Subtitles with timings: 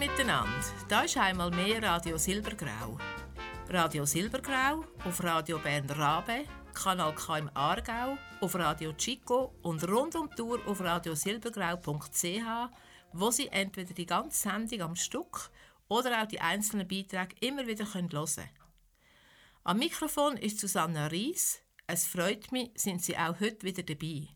[0.00, 0.64] miteinander.
[0.88, 2.96] Da ist einmal mehr Radio Silbergrau.
[3.68, 10.16] Radio Silbergrau auf Radio Bern Rabe, Kanal K im Aargau, auf Radio Chico und rund
[10.16, 12.72] um die Tour auf radiosilbergrau.ch,
[13.12, 15.50] wo Sie entweder die ganze Sendung am Stück
[15.88, 18.48] oder auch die einzelnen Beiträge immer wieder hören können.
[19.64, 21.60] Am Mikrofon ist Susanna Ries.
[21.86, 24.28] Es freut mich, sind Sie auch heute wieder dabei.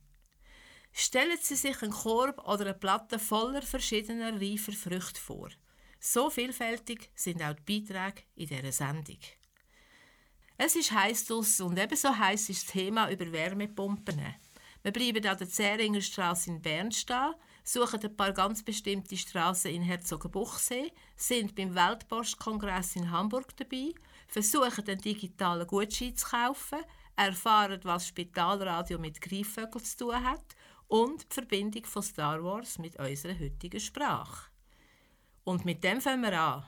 [0.97, 5.49] Stellen Sie sich einen Korb oder eine Platte voller verschiedener reifer Früchte vor.
[5.99, 9.19] So vielfältig sind auch die Beiträge in dieser Sendung.
[10.57, 11.29] Es ist heiß
[11.63, 14.23] und ebenso heiß ist das Thema über Wärmepumpen.
[14.85, 19.73] Wir bleiben an der Zähringer Straße in Bern stehen, suchen ein paar ganz bestimmte Straßen
[19.73, 23.95] in Herzogenbuchsee, sind beim Weltpostkongress in Hamburg dabei,
[24.29, 26.85] versuchen den digitalen Gutschein zu kaufen,
[27.17, 30.55] erfahren, was Spitalradio mit Greifvögeln zu tun hat
[30.89, 34.51] und die Verbindung von Star Wars mit unserer heutigen Sprache.
[35.45, 36.65] Und mit dem fangen wir an.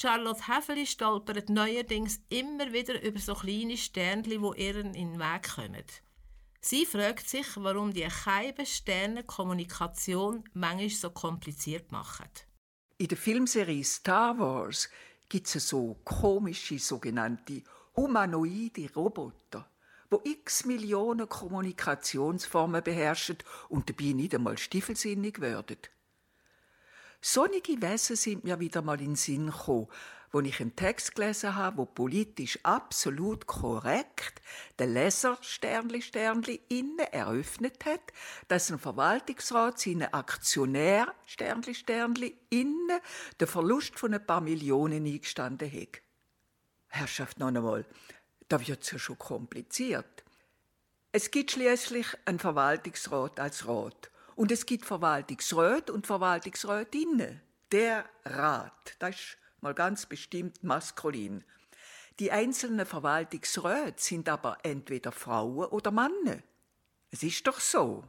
[0.00, 5.54] Charlotte Häfeli stolpert neuerdings immer wieder über so kleine Sternchen, wo ihr in den Weg
[5.54, 5.84] kommen.
[6.60, 12.30] Sie fragt sich, warum die keiben Sterne Kommunikation manchmal so kompliziert machen.
[12.96, 14.88] In der Filmserie Star Wars
[15.28, 17.62] gibt es so komische sogenannte
[17.96, 19.68] humanoide Roboter,
[20.14, 25.78] wo x Millionen Kommunikationsformen beherrschen und dabei nicht einmal stiefelsinnig werden.
[27.20, 29.88] Sonnige Wesen sind mir wieder mal in den Sinn gekommen,
[30.30, 34.40] wo ich einen Text gelesen habe, wo politisch absolut korrekt
[34.78, 38.12] der Leser Sternli Sternli innen eröffnet hat,
[38.46, 43.00] dass ein Verwaltungsrat seinen Aktionär Sternli Sternli innen
[43.40, 46.02] den Verlust von ein paar Millionen eingestanden hat.
[46.86, 47.84] Herrschaft noch einmal,
[48.54, 50.22] da wird's ja schon kompliziert.
[51.10, 54.10] Es gibt schließlich einen Verwaltungsrat als Rat.
[54.36, 57.40] Und es gibt Verwaltungsräte und Verwaltungsrätinnen.
[57.72, 61.42] Der Rat, das ist mal ganz bestimmt maskulin.
[62.20, 66.40] Die einzelnen Verwaltungsräte sind aber entweder Frauen oder Männer.
[67.10, 68.04] Es ist doch so.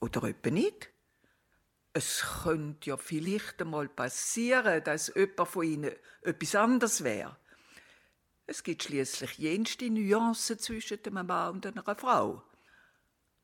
[0.00, 0.90] Oder etwa nicht?
[1.92, 5.92] Es könnte ja vielleicht einmal passieren, dass jemand von ihnen
[6.22, 7.36] etwas anderes wäre.
[8.50, 12.42] Es gibt schließlich jenste Nuancen zwischen einem Mann und einer Frau.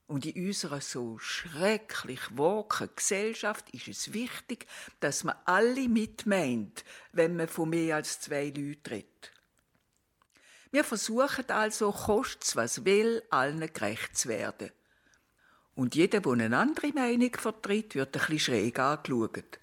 [0.06, 4.66] Und in unserer so schrecklich woken Gesellschaft ist es wichtig,
[5.00, 9.32] dass man alle mitmeint, wenn man von mehr als zwei Leuten redet.
[10.70, 14.70] Wir versuchen also, kostet's was will, allen gerecht zu werden.
[15.75, 19.59] Und jeder, der eine andere Meinung vertritt, wird ein bisschen schräg angeschaut.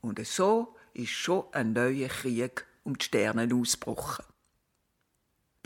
[0.00, 4.24] Und so ist schon ein neuer Krieg um die Sterne ausgebrochen.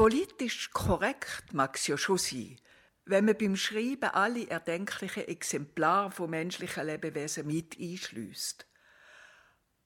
[0.00, 2.58] Politisch korrekt mag es ja schon sein,
[3.04, 8.66] wenn man beim Schreiben alle erdenklichen Exemplare von menschlichen Lebewesen mit einschließt.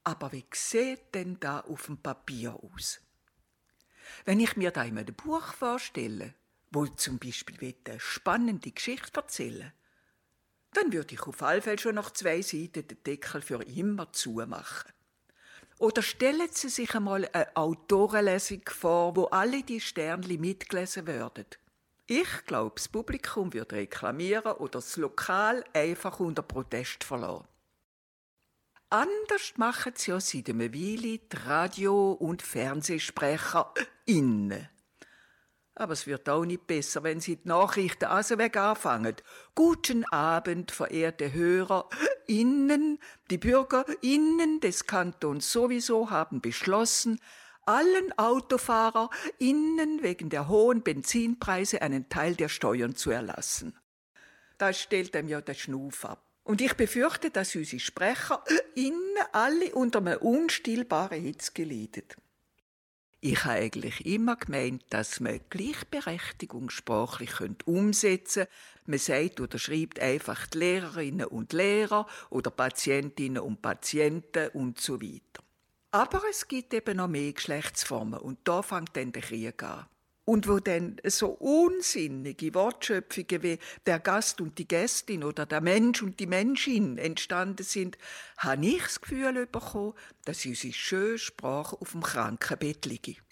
[0.04, 3.00] Aber wie sieht denn da auf dem Papier aus?
[4.24, 6.34] Wenn ich mir da in einem Buch vorstelle,
[6.70, 9.72] wo zum Beispiel eine spannende Geschichte erzählen
[10.74, 14.92] dann würde ich auf alle Fälle schon nach zwei Seiten den Deckel für immer zumachen.
[15.78, 21.46] Oder stellen Sie sich einmal eine Autorenlesung vor, wo alle die Sternli mitgelesen werden.
[22.06, 27.48] Ich glaube, das Publikum wird reklamieren oder das Lokal einfach unter Protest verlassen.
[28.90, 33.72] Anders machen sie ja seit einer Weile die Radio- und Fernsehsprecher
[34.04, 34.68] innen.
[35.76, 39.16] Aber es wird auch nicht besser, wenn Sie die Nachrichten also weg anfangen.
[39.56, 41.88] Guten Abend, verehrte Hörer.
[42.26, 43.00] Innen,
[43.30, 47.20] die Bürger innen des Kantons sowieso haben beschlossen,
[47.66, 53.76] allen Autofahrer innen wegen der hohen Benzinpreise einen Teil der Steuern zu erlassen.
[54.58, 56.22] Da stellt einem ja der Schnuf ab.
[56.44, 58.44] Und ich befürchte, dass unsere Sprecher
[58.74, 62.16] innen alle unter einem unstillbaren Hitz geleidet.
[63.26, 67.30] Ich habe eigentlich immer gemeint, dass man Gleichberechtigung sprachlich
[67.64, 68.54] umsetzen könnte.
[68.84, 75.00] Man sagt oder schreibt einfach die Lehrerinnen und Lehrer oder Patientinnen und Patienten und so
[75.00, 75.42] weiter.
[75.90, 79.86] Aber es gibt eben noch mehr Geschlechtsformen und da fängt dann der Krieg an.
[80.26, 86.02] Und wo dann so unsinnige Wortschöpfungen wie der Gast und die Gästin oder der Mensch
[86.02, 87.98] und die Menschin entstanden sind,
[88.38, 89.92] habe ich das Gefühl bekommen,
[90.24, 93.22] dass unsere schöne Sprache auf dem Krankenbett liegt.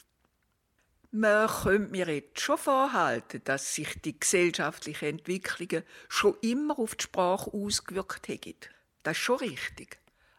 [1.15, 7.05] Man könnte mir jetzt schon vorhalten, dass sich die gesellschaftlichen Entwicklungen schon immer auf die
[7.05, 8.55] Sprache ausgewirkt haben.
[9.03, 9.99] Das ist schon richtig.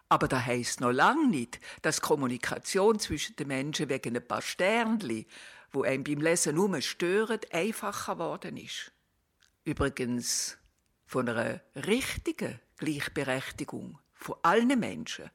[0.09, 5.25] Aber das heisst noch lange nicht, dass Kommunikation zwischen den Menschen wegen ein paar Sternchen
[5.74, 8.92] wo einem beim Lesen nur stören, einfacher geworden ist.
[9.66, 10.58] Übrigens
[11.06, 15.30] von einer richtigen Gleichberechtigung von allen Menschen.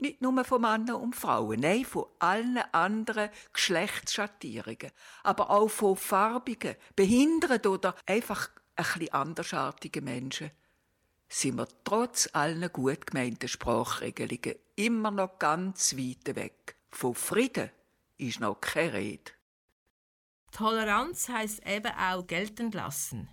[0.00, 4.90] Nicht nur von Männern und Frauen, nein, von allen anderen Geschlechtsschattierungen,
[5.22, 10.50] aber auch von farbigen, behinderten oder einfach ein andersartigen Menschen
[11.30, 16.74] sind wir trotz allen gut gemeinten Sprachregelungen immer noch ganz weit weg.
[16.90, 17.70] Von Frieden
[18.18, 19.30] ist noch keine Rede.
[20.50, 23.28] Toleranz heißt eben auch gelten lassen.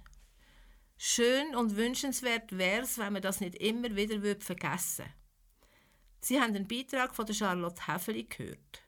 [0.98, 5.14] Schön und wünschenswert wäre es, wenn man das nicht immer wieder vergessen würde.
[6.20, 8.87] Sie haben den Beitrag von Charlotte Häfeli gehört.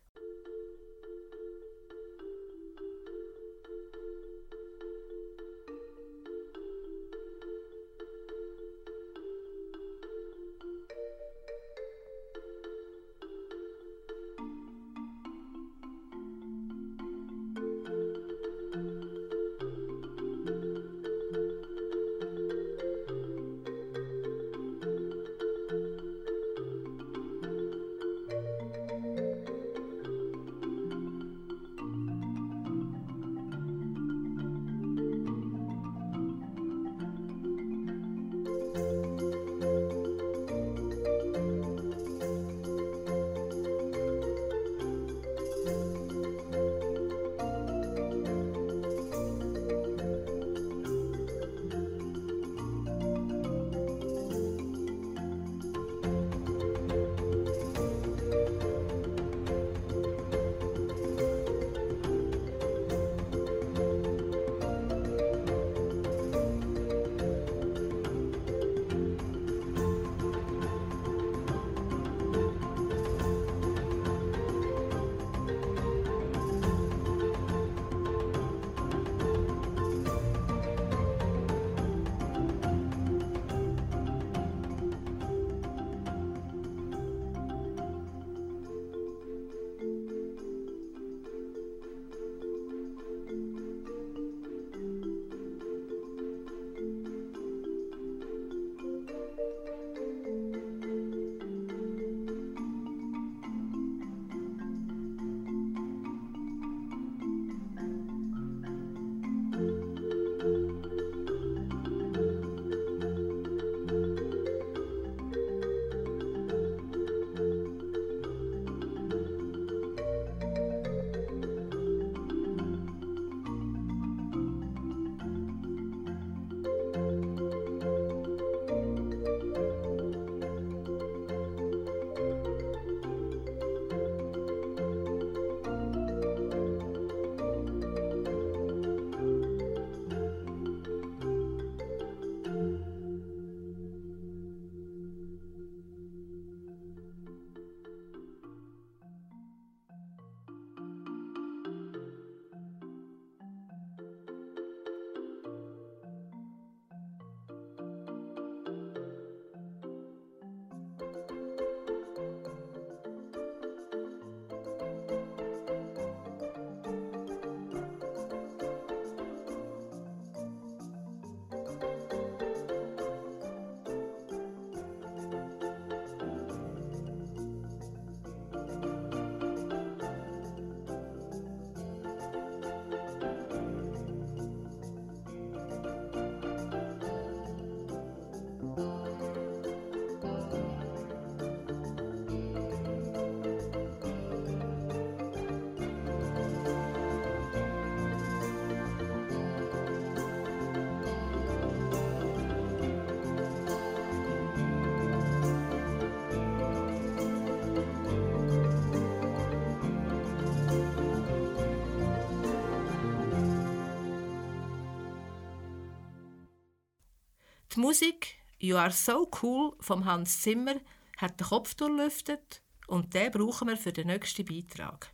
[217.80, 220.82] Die Musik You Are So Cool vom Hans Zimmer
[221.16, 225.14] hat den Kopf durchlüftet und den brauchen wir für den nächsten Beitrag.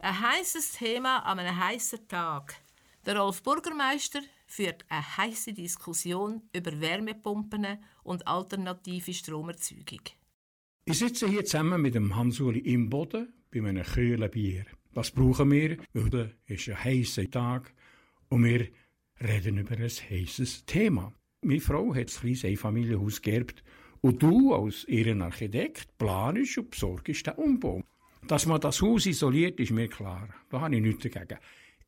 [0.00, 2.56] Ein heißes Thema an einem heißen Tag.
[3.06, 10.00] Der Rolf Bürgermeister führt eine heiße Diskussion über Wärmepumpen und alternative Stromerzeugung.
[10.84, 14.64] Ich sitze hier zusammen mit dem Hansuli im Boden bei einem kühlen Bier.
[14.90, 15.76] Was brauchen wir?
[15.92, 17.72] Weil es ist ein heißer Tag
[18.30, 18.66] und wir
[19.22, 21.12] reden über ein heißes Thema.
[21.42, 23.62] Meine Frau hat das kleine Einfamilienhaus geerbt
[24.00, 27.82] und du als ihren Architekt planst und besorgst den Umbau.
[28.26, 30.28] Dass man das Haus isoliert, ist mir klar.
[30.48, 31.38] Da habe ich nichts dagegen.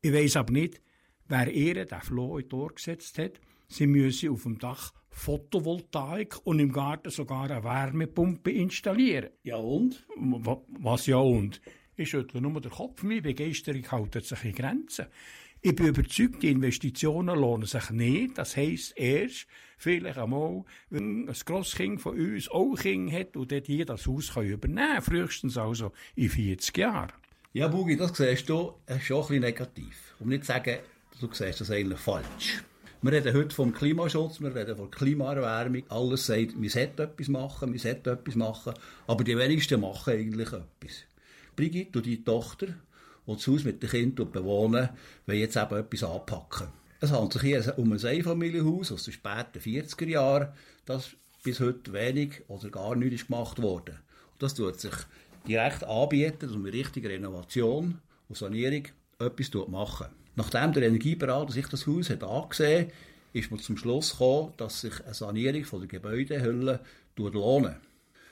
[0.01, 0.81] Ich weiss aber nicht,
[1.27, 3.39] wer ihr den Floh in Tor gesetzt hat.
[3.67, 9.31] Sie müssen auf dem Dach Photovoltaik und im Garten sogar eine Wärmepumpe installieren.
[9.43, 10.05] Ja und?
[10.79, 11.59] Was ja und?
[11.95, 15.07] Ich schüttle nur den Kopf, meine Begeisterung hält sich in Grenzen.
[15.61, 18.37] Ich bin überzeugt, die Investitionen lohnen sich nicht.
[18.37, 19.47] Das heisst erst,
[19.77, 24.05] vielleicht einmal, wenn ein Grosskind von uns auch ein Kind hat und dort hier das
[24.05, 25.01] Haus übernehmen kann.
[25.01, 27.11] Frühestens also in 40 Jahren.
[27.53, 30.13] Ja, Bugi, das siehst du, ist schon ein bisschen negativ.
[30.19, 30.77] Um nicht zu sagen,
[31.19, 32.63] du siehst das eigentlich falsch.
[33.01, 35.83] Wir reden heute vom Klimaschutz, wir reden von Klimaerwärmung.
[35.89, 38.73] Alles sagt, wir sollten etwas machen, wir sollten etwas machen.
[39.07, 41.05] Aber die wenigsten machen eigentlich etwas.
[41.55, 42.67] Brigitte und die Tochter,
[43.27, 44.89] die das Haus mit den Kindern bewohnen,
[45.25, 46.67] wollen jetzt eben etwas anpacken.
[46.99, 50.53] Es handelt sich hier um ein Einfamilienhaus aus den späten 40er Jahren,
[50.85, 51.11] das
[51.43, 53.91] bis heute wenig oder gar nichts gemacht wurde.
[54.31, 54.93] Und das tut sich
[55.47, 58.85] direkt anbieten, dass man mit richtiger Renovation und Sanierung
[59.19, 60.07] etwas machen.
[60.35, 62.93] Nachdem der Energieberater sich das Haus hat angesehen hat,
[63.33, 66.79] ist man zum Schluss gekommen, dass sich eine Sanierung von der Gebäudehülle
[67.15, 67.75] lohnt.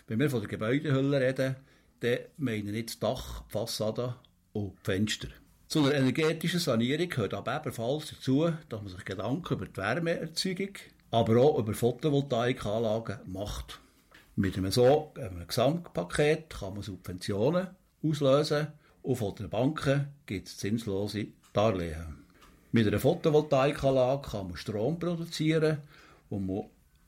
[0.07, 1.55] Wenn wir von der Gebäudehülle reden,
[1.99, 4.15] dann meinen nicht das Dach, die Fassade
[4.55, 5.27] und die Fenster.
[5.67, 10.69] Zu einer energetischen Sanierung gehört aber ebenfalls dazu, dass man sich Gedanken über die Wärmeerzeugung,
[11.11, 13.79] aber auch über Photovoltaikanlagen macht.
[14.35, 17.67] Mit einem so einem Gesamtpaket kann man Subventionen
[18.03, 18.67] auslösen
[19.01, 22.23] und von den Banken gibt es zinslose Darlehen.
[22.71, 25.79] Mit einer Photovoltaikanlage kann man Strom produzieren,
[26.29, 26.65] den man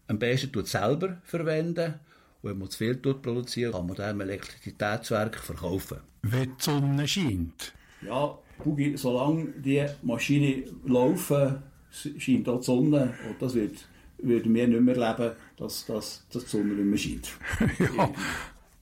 [0.08, 2.00] am besten selber verwenden
[2.42, 5.98] wenn man zu viel produziert, kann man dann im Elektrizitätswerk verkaufen.
[6.22, 7.74] Wenn die Sonne scheint?
[8.02, 13.14] Ja, Bugi, solange die Maschinen laufen, scheint auch die Sonne.
[13.28, 13.88] Und das wird,
[14.20, 17.40] würden wir nicht mehr erleben, dass, dass, dass die Sonne nicht mehr scheint.
[17.98, 18.12] ja,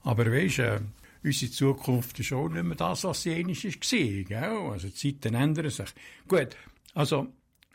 [0.02, 0.80] aber weißt du, äh,
[1.24, 4.24] unsere Zukunft ist auch nicht mehr das, was sie einmal war.
[4.24, 4.70] Gell?
[4.70, 5.94] Also die Zeiten ändern sich.
[6.28, 6.56] Gut,
[6.94, 7.28] also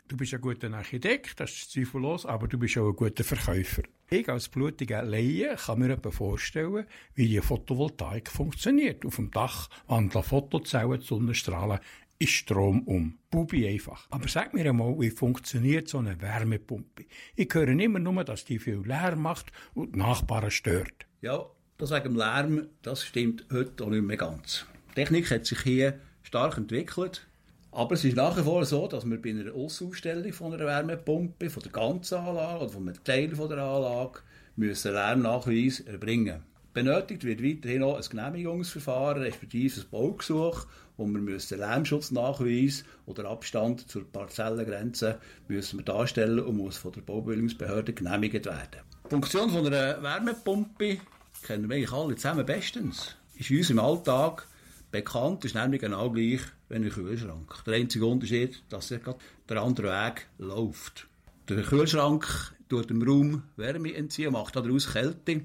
[0.08, 3.82] du bist ein guter Architekt, das ist zweifellos, aber du bist auch ein guter Verkäufer.
[4.12, 9.06] Ich als blutiger Laie kann mir etwa vorstellen, wie die Photovoltaik funktioniert.
[9.06, 11.78] Auf dem Dach wandeln Fotozellen die Sonnenstrahlen
[12.18, 13.18] in Strom um.
[13.30, 14.06] Bubi einfach.
[14.10, 17.06] Aber sag mir einmal, wie funktioniert so eine Wärmepumpe?
[17.36, 21.06] Ich höre immer nur, dass die viel Lärm macht und die Nachbarn stört.
[21.22, 21.46] Ja,
[21.78, 24.66] das wegen Lärm, das stimmt heute auch nicht mehr ganz.
[24.90, 27.26] Die Technik hat sich hier stark entwickelt.
[27.74, 31.48] Aber es ist nach wie vor so, dass wir bei einer Aussausstellung von einer Wärmepumpe,
[31.48, 34.20] von der ganzen Anlage oder von einem Teil von der Anlage,
[34.56, 36.42] müssen Lärmnachweis erbringen.
[36.74, 40.66] Benötigt wird weiterhin auch ein Genehmigungsverfahren, respektive ein Baugesuch,
[40.98, 47.00] wo wir müssen Lärmschutznachweis oder Abstand zur Parzellengrenze müssen wir darstellen und muss von der
[47.00, 48.82] Baubildungsbehörde genehmigt werden.
[49.06, 50.98] Die Funktion von einer Wärmepumpe
[51.42, 53.16] kennen wir eigentlich alle zusammen bestens.
[53.38, 54.46] Ist in unserem Alltag
[54.92, 57.64] bekannt, ist nämlich genau gleich wie ein Kühlschrank.
[57.66, 59.00] Der einzige Unterschied, dass er
[59.48, 61.08] der andere Weg läuft.
[61.48, 65.42] Der Kühlschrank tut dem Raum Wärme entziehen, macht daraus Kälte.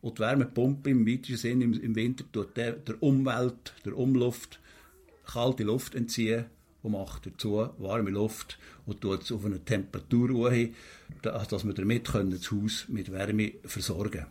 [0.00, 4.60] Und die Wärmepumpe im weitesten Sinne im, im Winter tut der, der Umwelt, der Umluft,
[5.24, 6.46] kalte Luft entziehen
[6.82, 10.74] und macht dazu warme Luft und tut es auf eine Temperatur hin,
[11.22, 14.26] dass wir damit das Haus mit Wärme versorgen können.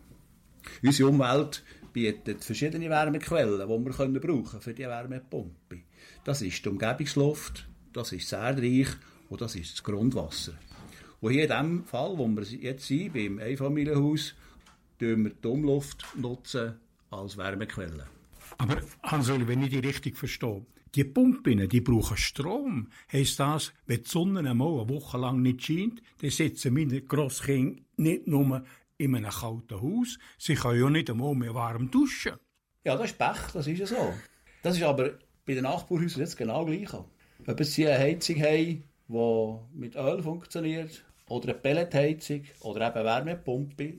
[0.84, 1.64] Unsere Umwelt
[1.96, 5.78] bietet verschiedene Wärmequellen, die wir können brauchen für die Wärmepumpe.
[6.26, 8.90] Das ist die Umgebungsluft, das ist das Erdreich
[9.30, 10.56] und das ist das Grundwasser.
[11.22, 14.36] Und hier in dem Fall, wo wir jetzt sind, beim Einfamilienhaus,
[15.00, 16.74] nutzen wir die Umluft nutzen
[17.12, 18.08] als Wärmequelle.
[18.58, 22.90] Aber Hans-Oli, wenn ich die richtig verstehe, die Pumpen, die brauchen Strom.
[23.12, 27.82] Heißt das, wenn die Sonne einmal eine Woche lang nicht scheint, dann sitzen meine Grosskinder
[27.98, 28.64] nicht nur
[28.98, 30.18] in einem kalten Haus.
[30.38, 32.34] Sie können ja nicht einmal mehr warm duschen.
[32.84, 34.14] Ja, das ist Pech, das ist ja so.
[34.62, 36.94] Das ist aber bei den Nachbarhäusern jetzt genau gleich.
[36.94, 43.94] Ob sie eine Heizung haben, die mit Öl funktioniert, oder eine Pelletheizung, oder eben Wärmepumpe,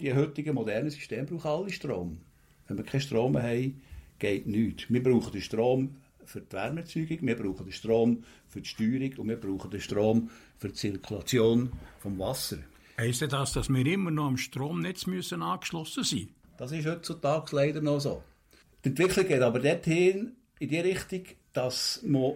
[0.00, 2.20] die heutigen modernen Systeme brauchen alle Strom.
[2.66, 3.82] Wenn wir keinen Strom haben,
[4.18, 4.84] geht nichts.
[4.88, 9.28] Wir brauchen den Strom für die Wärmeerzeugung, wir brauchen den Strom für die Steuerung und
[9.28, 12.58] wir brauchen den Strom für die Zirkulation vom Wasser.
[12.98, 17.80] Heisst das, dass wir immer noch am Stromnetz müssen angeschlossen sein Das ist heutzutage leider
[17.80, 18.22] noch so.
[18.84, 22.34] Die Entwicklung geht aber dorthin, in die Richtung, dass man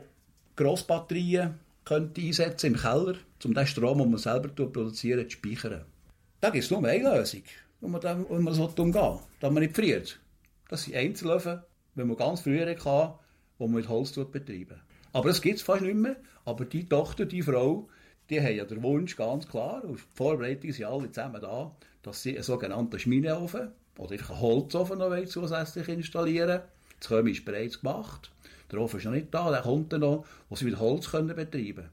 [0.57, 5.85] Grossbatterien könnte einsetzen im Keller, um den Strom, den man selber produziert, zu speichern.
[6.41, 7.43] Da gibt es nur eine Lösung,
[7.81, 10.19] um man, dem, um man so umgehen soll, dass man nicht friert.
[10.69, 11.61] Das sind Einzelöfen,
[11.95, 13.19] wenn man ganz früher hatte,
[13.59, 14.81] die man mit Holz betreiben.
[15.13, 16.17] Aber das gibt es fast nicht mehr.
[16.45, 17.89] Aber die Tochter, die Frau,
[18.31, 22.23] die haben ja den Wunsch ganz klar, und die Vorbereitungen sind alle zusammen da, dass
[22.23, 26.63] sie einen sogenannten Schmineofen oder einen Holzofen noch zusätzlich installieren
[27.01, 28.31] Das Kommen ist bereits gemacht.
[28.71, 31.35] Der Ofen ist noch nicht da, der kommt dann noch, wo sie mit Holz können
[31.35, 31.91] betreiben können.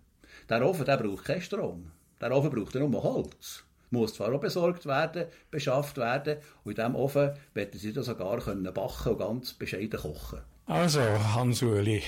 [0.50, 1.92] Der Ofen der braucht keinen Strom.
[2.20, 3.64] Der Ofen braucht nur Holz.
[3.92, 8.40] Muss zwar auch besorgt werden, beschafft werden, und in diesem Ofen werden sie das sogar
[8.40, 10.40] können backen und ganz bescheiden kochen.
[10.66, 12.02] Also, Hans-Uli,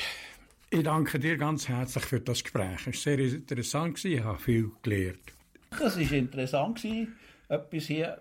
[0.75, 2.85] ich danke dir ganz herzlich für das Gespräch.
[2.87, 5.33] Es war sehr interessant, ich habe viel gelernt.
[5.69, 6.85] Das war interessant,
[7.47, 8.19] etwas hier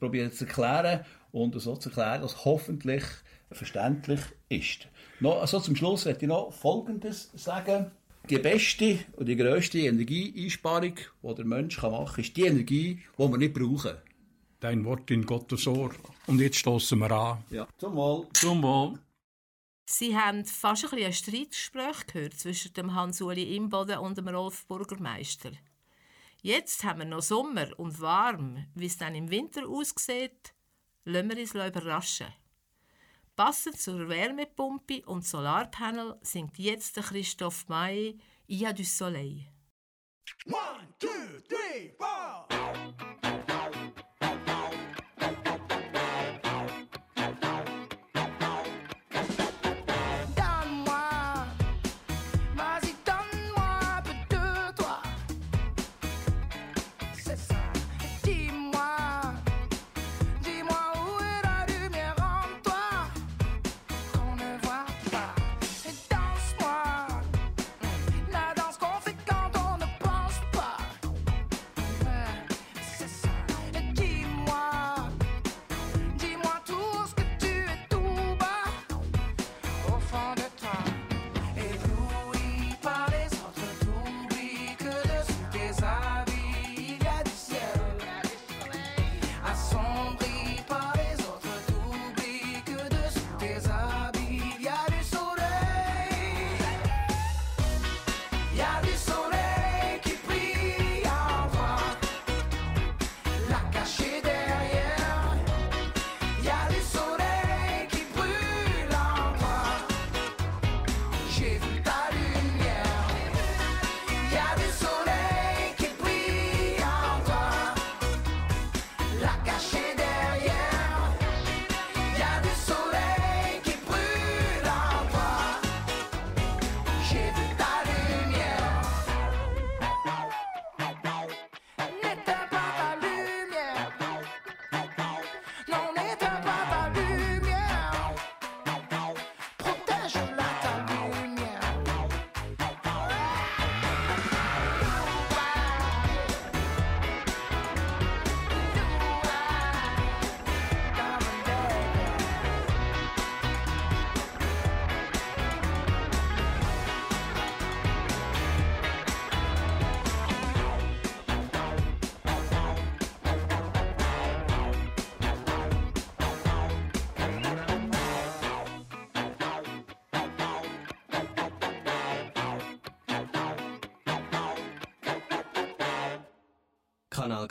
[0.00, 3.04] probieren zu erklären und so zu erklären, dass hoffentlich
[3.52, 4.88] verständlich ist.
[5.20, 7.92] Noch, also zum Schluss möchte ich noch Folgendes sagen.
[8.28, 13.22] Die beste und die grösste Energieeinsparung, die der Mensch machen kann, ist die Energie, die
[13.22, 13.96] wir nicht brauchen.
[14.58, 15.90] Dein Wort in Gottes Ohr.
[16.26, 17.44] Und jetzt stoßen wir an.
[17.50, 18.26] Ja, zum Wohl.
[18.32, 18.98] Zum Wohl.
[19.86, 25.52] Sie haben fast ein, ein Streitgespräch gehört zwischen dem Hans-Uli Imboden und dem Rolf Burgermeister.
[26.40, 28.66] Jetzt haben wir noch Sommer und warm.
[28.74, 30.54] Wie es dann im Winter aussieht,
[31.04, 32.32] lassen wir uns überraschen.
[33.36, 39.46] Passend zur Wärmepumpe und Solarpanel singt jetzt Christoph May «Il y a du soleil».
[40.46, 41.08] One, two,
[41.48, 43.23] three, four.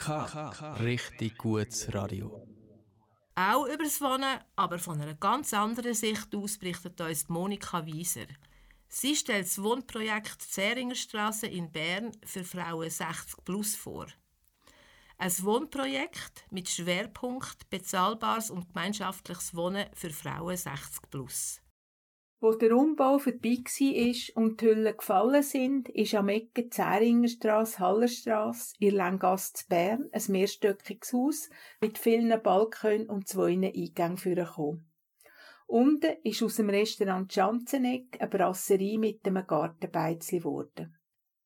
[0.03, 0.49] K.
[0.81, 2.45] Richtig gutes Radio.
[3.35, 8.25] Auch über das Wohnen, aber von einer ganz anderen Sicht aus berichtet uns Monika Wieser.
[8.89, 14.07] Sie stellt das Wohnprojekt Zeringerstraße in Bern für Frauen 60 plus vor.
[15.17, 21.62] Ein Wohnprojekt mit Schwerpunkt bezahlbares und gemeinschaftliches Wohnen für Frauen 60 plus.
[22.43, 28.73] Wo der Umbau vorbei war und die Hüllen gefallen sind, ist am Ecke Zäringerstrasse, Hallerstrasse,
[28.79, 34.85] in Langasse zu Bern ein mehrstöckiges Haus mit vielen Balkons und zwei Eingängen vorgekommen.
[35.67, 40.97] Unten ist aus dem Restaurant Schanzeneck eine Brasserie mit einem Gartenbeizli geworden.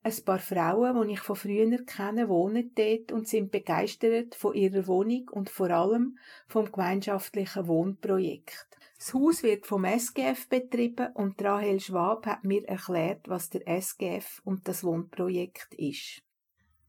[0.01, 4.88] Ein paar Frauen, die ich von früher kenne, wohnen dort und sind begeistert von ihrer
[4.88, 8.67] Wohnung und vor allem vom gemeinschaftlichen Wohnprojekt.
[8.97, 14.41] Das Haus wird vom SGF betrieben und Rahel Schwab hat mir erklärt, was der SGF
[14.43, 16.23] und das Wohnprojekt ist.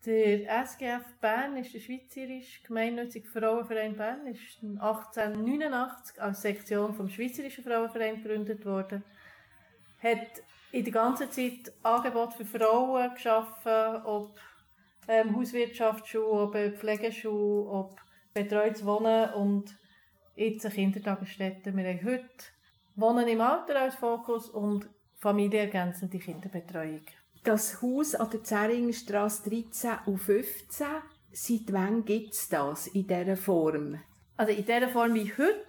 [0.06, 7.64] Der SGF Bern ist der Schweizerische Gemeinnützige Frauenverein Bern, ist 1889 als Sektion vom Schweizerischen
[7.64, 9.04] Frauenverein gegründet worden
[10.02, 10.42] hat
[10.72, 14.38] in der ganzen Zeit Angebote für Frauen geschaffen, ob
[15.08, 18.00] ähm, Hauswirtschaftsschule, ob Pflegeschule, ob
[18.34, 19.76] betreutes Wohnen und
[20.38, 21.76] jetzt eine Kindertagesstätte.
[21.76, 22.28] Wir haben heute
[22.94, 27.02] Wohnen im Alter als Fokus und familienergänzende Kinderbetreuung.
[27.44, 30.86] Das Haus an der Zeringerstrasse 13 und 15,
[31.32, 34.00] seit wann gibt es das in dieser Form?
[34.36, 35.64] Also in dieser Form wie heute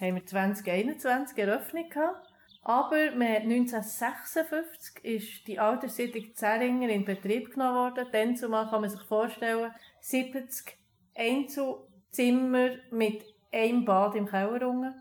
[0.00, 2.26] haben wir 2021 eröffnet gehabt.
[2.62, 8.06] Aber wir haben 1956 ist die Alterssiedlung Zeringer in Betrieb genommen worden.
[8.12, 10.76] Dann zumal kann man sich vorstellen, 70
[11.14, 14.94] Einzelzimmer mit einem Bad im Keller unten.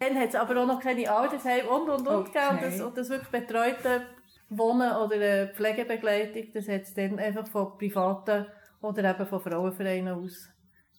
[0.00, 2.50] Dann hat es aber auch noch keine Altersheim und und und Okay.
[2.50, 4.06] Und das, und das wirklich betreute
[4.50, 8.46] Wohnen oder äh, Pflegebegleitung, das hat es dann einfach von privaten
[8.82, 10.50] oder eben von Frauenvereinen aus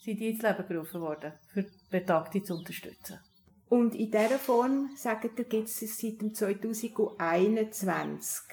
[0.05, 3.19] sind die ins Leben gerufen worden, für Betagte zu unterstützen.
[3.67, 8.43] Und in dieser Form, sagt ihr, gibt es es seit dem 2021.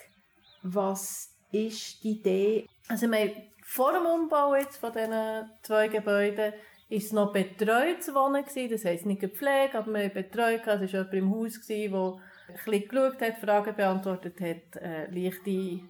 [0.62, 2.66] Was ist die Idee?
[2.88, 3.33] Also wir haben
[3.64, 6.55] vor dem Umbau jetzt von diesen zwei Gebäuden
[6.93, 10.87] ist noch betreutes Wohnen gewesen, das heisst nicht gepflegt, aber wir haben betreut, es war
[10.87, 15.81] jemand im Haus, gewesen, der ein bisschen geschaut hat, Fragen beantwortet hat, äh, leichte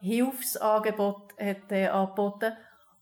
[0.00, 2.52] Hilfsangebote hat äh, angeboten.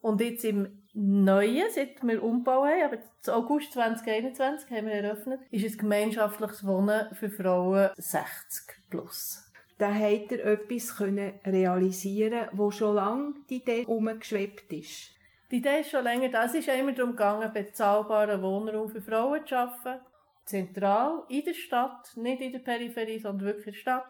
[0.00, 5.40] Und jetzt im Neuen, seit wir Umbau haben, aber im August 2021 haben wir eröffnet,
[5.50, 9.50] ist es gemeinschaftliches Wohnen für Frauen 60 plus.
[9.78, 15.10] Da habt ihr etwas können realisieren wo schon lange die Idee umgeschwebt ist.
[15.52, 16.46] Die Idee ist schon länger da.
[16.46, 20.00] Es ist immer darum gegangen, bezahlbaren Wohnraum für Frauen zu schaffen.
[20.46, 24.06] Zentral, in der Stadt, nicht in der Peripherie, sondern wirklich in der Stadt.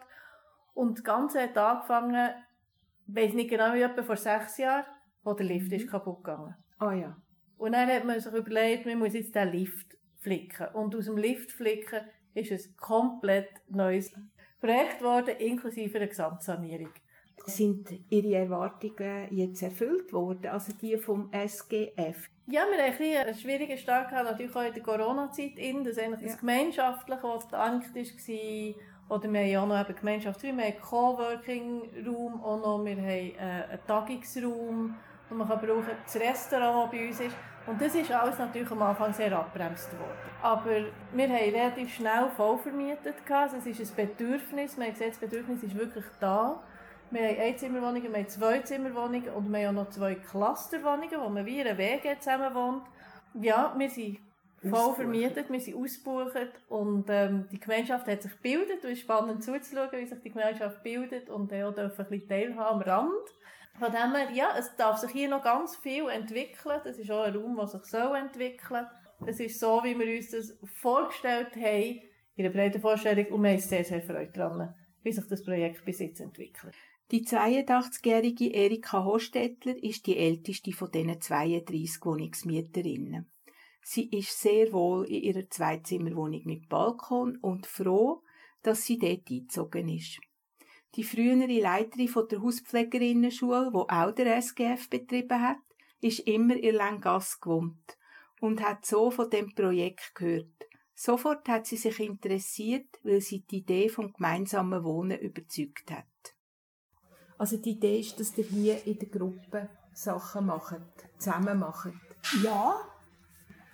[0.73, 2.29] Und das Ganze hat angefangen,
[3.07, 4.85] ich weiss nicht genau, wie etwa vor sechs Jahren,
[5.23, 6.55] wo der Lift ist kaputt gegangen.
[6.79, 7.17] Ah ja.
[7.57, 10.67] Und dann hat man sich überlegt, man muss jetzt den Lift flicken.
[10.73, 14.13] Und aus dem Lift flicken ist ein komplett neues
[14.61, 16.93] Projekt geworden, inklusive einer Gesamtsanierung.
[17.45, 22.29] Sind Ihre Erwartungen jetzt erfüllt worden, also die vom SGF?
[22.47, 25.97] Ja, wir hatten ein einen schwierigen Start gehabt, natürlich auch in der Corona-Zeit, in, dass
[25.97, 26.27] eigentlich Ja.
[26.27, 30.81] das Gemeinschaftliche, was gedankt war, oder wir haben ja auch noch eben Gemeinschaftsräume, wir haben
[30.81, 33.35] Coworking-Raum, auch noch, wir haben äh,
[33.71, 34.95] einen Tagungsraum,
[35.29, 37.35] den man kann brauchen das Restaurant, das bei uns ist.
[37.65, 40.11] Und das ist alles natürlich am Anfang sehr abbremst worden.
[40.41, 40.69] Aber
[41.13, 43.25] wir haben relativ schnell voll vermietet.
[43.25, 43.53] gehabt.
[43.53, 44.77] Also es ist ein Bedürfnis.
[44.77, 46.61] Wir haben gesehen, das Bedürfnis ist wirklich da.
[47.13, 51.45] Wir haben Einzimmerwohnungen, wir haben Zweizimmerwohnungen und wir haben auch noch zwei Clusterwohnungen, wo man
[51.45, 52.81] wie in einer WG zusammen wohnt.
[53.39, 54.17] Ja, wir sind
[54.67, 58.83] voll vermietet, wir sind ausgebucht und ähm, die Gemeinschaft hat sich gebildet.
[58.83, 62.29] Es ist spannend zuzuschauen, wie sich die Gemeinschaft bildet und dann auch dürfen ein bisschen
[62.29, 63.29] teilhaben am Rand.
[63.77, 66.81] Von dem her, ja, es darf sich hier noch ganz viel entwickeln.
[66.83, 68.87] Das ist auch ein Raum, der sich so entwickeln
[69.27, 72.01] Es ist so, wie wir uns das vorgestellt haben,
[72.37, 74.73] in einer breiten Vorstellung, und wir haben sehr, sehr Freude daran,
[75.03, 76.73] wie sich das Projekt bis jetzt entwickelt.
[77.13, 83.31] Die 82-jährige Erika Hostetler ist die älteste von diesen 32 Wohnungsmieterinnen.
[83.83, 88.23] Sie ist sehr wohl in ihrer Zweizimmerwohnung mit Balkon und froh,
[88.63, 90.21] dass sie dort eingezogen ist.
[90.95, 95.61] Die frühere Leiterin von der Hauspflegerinnenschule, wo auch der SGF betrieben hat,
[96.01, 97.95] ist immer in Langasse gewohnt
[98.41, 100.65] und hat so von dem Projekt gehört.
[100.95, 106.05] Sofort hat sie sich interessiert, weil sie die Idee vom gemeinsamen Wohnen überzeugt hat.
[107.43, 110.79] Also die Idee ist, dass ihr hier in der Gruppe Sachen macht,
[111.17, 111.91] zusammen macht.
[112.41, 112.79] Ja,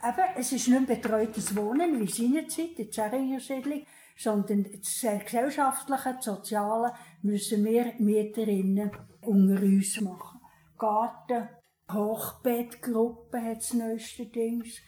[0.01, 3.85] aber es ist nicht betreutes Wohnen wie seinerzeit, die Zeringer Siedlung,
[4.17, 8.89] sondern das gesellschaftliche, das soziale müssen wir Mieterinnen
[9.21, 10.41] unter uns machen.
[10.75, 11.49] Garten,
[11.91, 14.79] Hochbettgruppe hat das neueste Dings.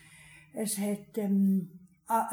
[0.56, 1.70] Es hat, ähm,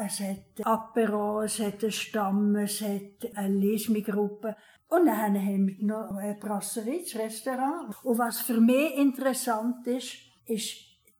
[0.03, 4.55] es hat Apero, es hat einen Stamm, es hat eine Lesmigruppe.
[4.89, 7.95] Und dann haben wir noch eine Brasserie, Restaurant.
[8.03, 10.77] Und was für mich interessant ist, ist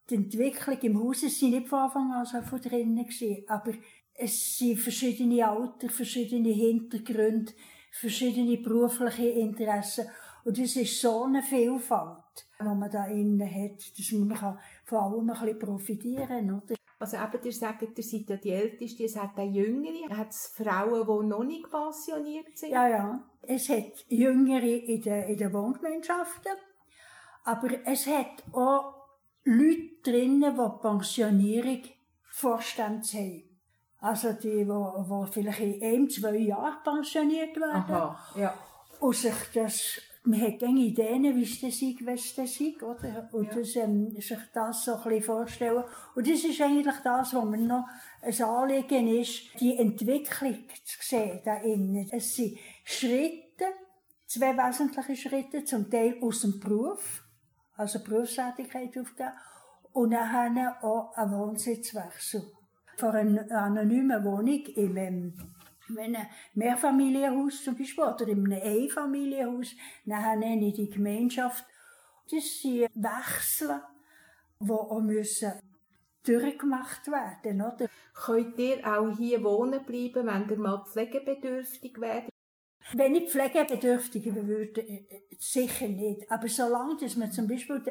[0.09, 1.21] die Entwicklung im Haus.
[1.21, 3.05] Es sind nicht von Anfang an so von drinnen
[3.47, 3.73] aber
[4.15, 7.53] es sind verschiedene Alter, verschiedene Hintergründe,
[7.91, 10.07] verschiedene berufliche Interessen.
[10.43, 14.97] Und es ist so eine Vielfalt, die man da innen hat, dass man kann von
[14.97, 16.63] allem ein bisschen profitieren kann.
[16.99, 20.47] Also eben, ihr sagt, ihr seid ja die Älteste, es hat auch Jüngere, hat es
[20.47, 22.71] Frauen, die noch nicht pensioniert sind?
[22.71, 23.23] Ja, ja.
[23.41, 26.51] Es hat Jüngere in den, in den Wohngemeinschaften,
[27.45, 28.95] aber es hat auch
[29.45, 31.81] Leute drinnen, die Pensionierung
[32.31, 33.43] Vorstand haben.
[33.99, 37.91] Also die, die, die vielleicht in einem, zwei Jahren pensioniert werden.
[37.91, 38.53] Aha, ja.
[38.99, 43.29] Und sich das man hat gerne Ideen, wie es das ist, was das ist, oder?
[43.31, 45.83] Und das, ähm, sich das so ein bisschen vorstellen.
[46.15, 47.87] Und das ist eigentlich das, was mir noch
[48.21, 52.07] ein Anliegen ist, die Entwicklung zu sehen da innen.
[52.11, 53.65] Es sind Schritte,
[54.27, 57.23] zwei wesentliche Schritte, zum Teil aus dem Beruf,
[57.77, 59.31] also Berufstätigkeit aufgeben,
[59.93, 62.43] und dann auch ein Wohnsitzwechsel.
[62.97, 65.33] Von einer anonymen Wohnung im,
[65.89, 69.75] in einem Mehrfamilienhaus zum Beispiel oder in einem Einfamilienhaus,
[70.05, 71.65] dann in die Gemeinschaft.
[72.31, 73.81] Das sind Wechsel,
[74.59, 75.53] die auch müssen
[76.23, 77.89] durchgemacht werden oder?
[78.13, 82.29] Könnt ihr auch hier wohnen bleiben, wenn ihr mal pflegebedürftig werdet?
[82.93, 86.29] Wenn ich pflegebedürftig würde, äh, äh, sicher nicht.
[86.31, 87.83] Aber solange dass man zum Beispiel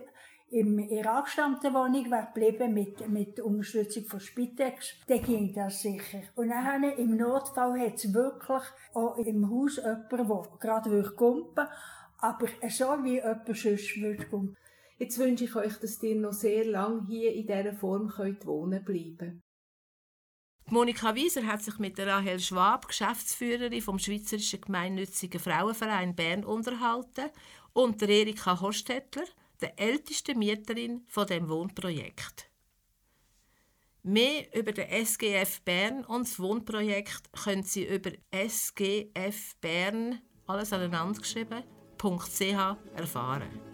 [0.50, 6.22] im Irak stammte Wohnung geblieben mit, mit Unterstützung von Spitex, dann ging das sicher.
[6.37, 8.62] Und dann im Notfall hat es wirklich
[8.94, 11.66] auch im Haus jemanden, der gerade kumpen,
[12.18, 14.56] aber so wie jemand sonst würde kumpen.
[14.98, 18.84] Jetzt wünsche ich euch, dass ihr noch sehr lange hier in dieser Form könnt wohnen
[18.84, 19.42] bleiben
[20.70, 27.30] Monika Wieser hat sich mit der Rahel Schwab, Geschäftsführerin vom Schweizerischen Gemeinnützigen Frauenverein Bern, unterhalten
[27.72, 29.24] und der Erika Hostetler,
[29.60, 32.50] der ältesten Mieterin von dem Wohnprojekt.
[34.02, 43.67] Mehr über den SGF Bern und das Wohnprojekt können Sie über sgfbern alles aneinandergeschrieben.ch erfahren.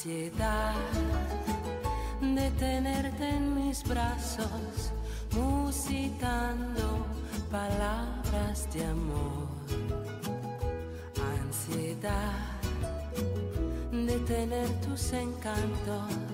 [0.00, 0.74] Ansiedad
[2.22, 4.92] de tenerte en mis brazos,
[5.32, 7.04] musitando
[7.50, 9.48] palabras de amor.
[11.42, 12.32] Ansiedad
[13.92, 16.29] de tener tus encantos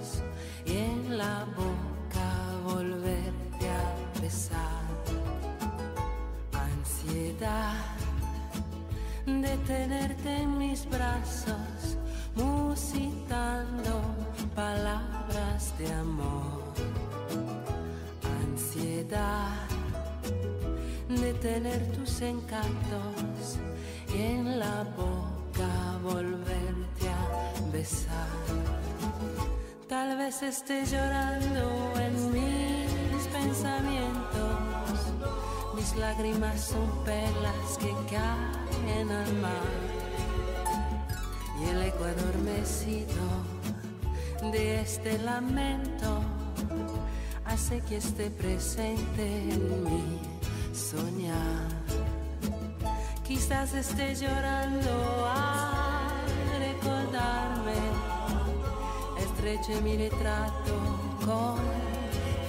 [22.16, 23.58] tus encantos
[24.08, 28.28] y en la boca volverte a besar.
[29.86, 34.98] Tal vez esté llorando en mis pensamientos,
[35.74, 39.76] mis lágrimas son perlas que caen al mar
[41.60, 43.24] y el eco adormecido
[44.52, 46.22] de este lamento
[47.44, 50.18] hace que esté presente en mi
[50.74, 51.75] soñar.
[53.46, 56.10] Quizás esté llorando a
[56.58, 57.74] recordarme,
[59.20, 60.74] estreche mi retrato
[61.24, 61.56] con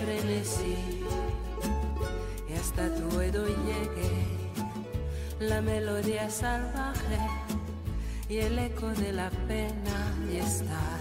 [0.02, 1.06] frenesí
[2.50, 4.10] y hasta tu oído llegue
[5.40, 7.20] la melodía salvaje
[8.28, 11.00] y el eco de la pena de estar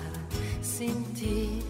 [0.61, 1.63] sin ti.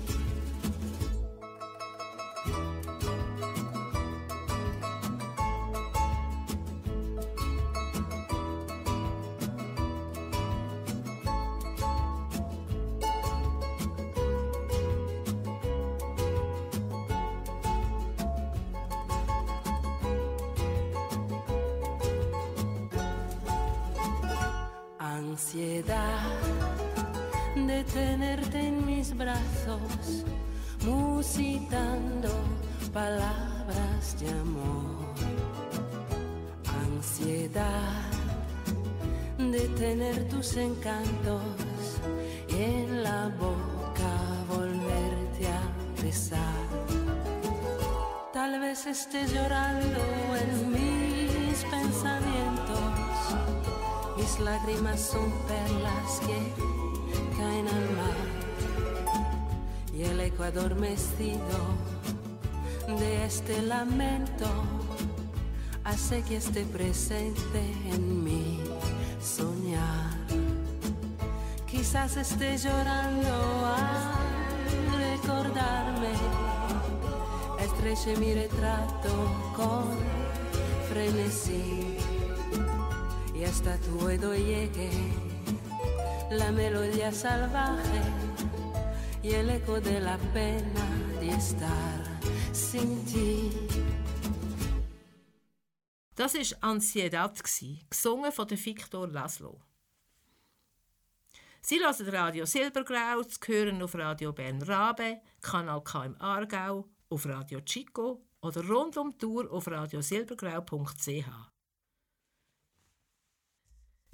[54.56, 56.38] Lágrimas son perlas que
[57.36, 58.18] caen al mar.
[59.92, 61.58] Y el eco adormecido
[62.98, 64.46] de este lamento
[65.84, 67.60] hace que esté presente
[67.92, 68.60] en mi
[69.20, 70.14] soñar.
[71.66, 73.34] Quizás esté llorando
[73.66, 74.14] a
[75.12, 76.12] ricordarme,
[77.60, 79.12] estreche mi retrato
[79.54, 79.84] con
[80.88, 81.95] frenesí
[83.56, 84.90] hasta tu oído llegue
[86.30, 88.02] la melodía salvaje
[89.22, 90.86] y el eco de la pena
[91.20, 92.04] de estar
[92.52, 93.50] sin ti.
[96.14, 97.34] Das war Ansiedad,
[97.90, 99.62] gesungen von Victor Laszlo.
[101.62, 107.24] Sie hören Radio Silbergrau, zu hören auf Radio Bern Rabe, Kanal K im Aargau, auf
[107.24, 111.55] Radio Chico oder rund um die Tour auf radiosilbergrau.ch.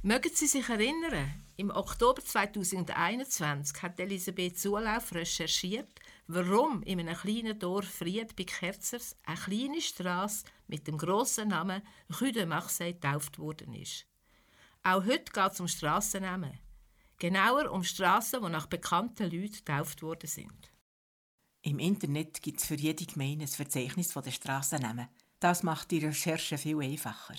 [0.04, 7.56] Mögen Sie sich erinnern, im Oktober 2021 hat Elisabeth Zulauf recherchiert, warum in einem kleinen
[7.56, 11.82] Dorf Fried bei Kerzers eine kleine Straße mit dem grossen Namen
[12.20, 14.04] Rue getauft worden ist.
[14.82, 16.58] Auch heute geht es um Strassennamen.
[17.20, 20.72] Genauer um Straßen, die nach bekannten Leuten getauft worden sind.
[21.62, 25.06] Im Internet gibt es für jede Gemeinde ein Verzeichnis der Strassennamen.
[25.38, 27.36] Das macht die Recherche viel einfacher.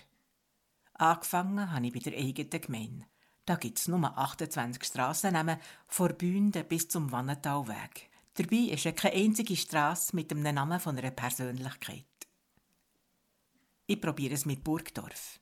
[1.03, 3.05] Angefangen habe ich bei der eigenen Gemeinde.
[3.45, 8.09] Da gibt es nur 28 Strassennamen, von Bünden bis zum Wannentalweg.
[8.35, 12.05] Dabei ist ja keine einzige Straße mit dem Namen von einer Persönlichkeit.
[13.85, 15.41] Ich probiere es mit Burgdorf.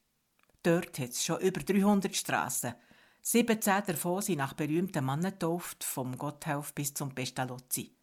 [0.64, 2.74] Dort hat es schon über 300 Straßen
[3.22, 5.36] 17 davon sind nach berühmten Mannen
[5.80, 7.96] vom Gotthelf bis zum Pestalozzi.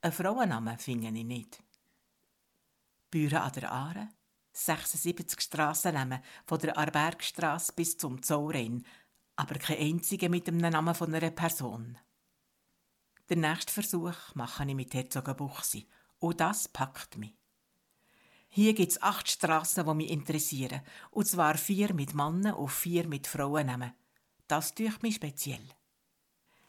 [0.00, 1.60] Ein Frauennamen finde ich nicht.
[3.10, 4.08] Büren an der Aare,
[4.54, 8.84] 76 Strassennamen von der Arbergstrasse bis zum Zaurein,
[9.36, 11.98] aber kein einziger mit dem Namen von einer Person.
[13.28, 15.88] Der nächste Versuch mache ich mit Herzogenbuchsi.
[16.18, 17.34] Und das packt mich.
[18.48, 20.82] Hier gibt es acht Strassen, die mich interessieren.
[21.10, 23.92] Und zwar vier mit Männern und vier mit Frauennamen.
[24.46, 25.66] Das tut mich speziell.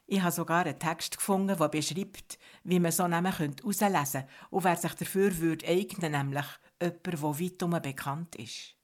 [0.07, 4.63] Ich habe sogar einen Text gefunden, der beschreibt, wie man so Namen herauslesen könnte und
[4.63, 6.45] wer sich dafür würde eignen, nämlich
[6.81, 8.75] jemand, der weit um bekannt ist.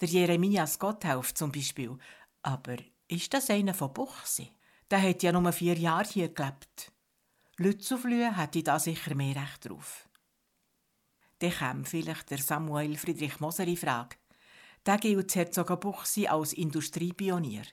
[0.00, 1.96] Der Jeremias Gotthelf zum Beispiel.
[2.42, 2.76] Aber
[3.08, 4.50] ist das einer von Buchsi?
[4.90, 6.92] Der hat ja nur vier Jahre hier gelebt.
[7.56, 10.08] Lützuflühe hätte da sicher mehr Recht drauf.
[11.38, 14.16] Dann käme vielleicht der Samuel Friedrich Moser in Frage.
[14.84, 17.64] Der gilt Herzogenbuchsi als Industriepionier.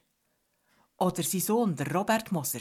[1.01, 2.59] Oder sein Sohn, der Robert Moser,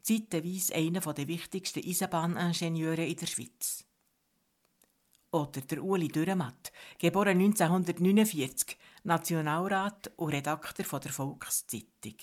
[0.00, 3.84] zeitweise einer der wichtigsten Eisenbahningenieure in der Schweiz.
[5.30, 12.16] Oder der Uli Dürrematt, geboren 1949, Nationalrat und Redakteur der Volkszeitung.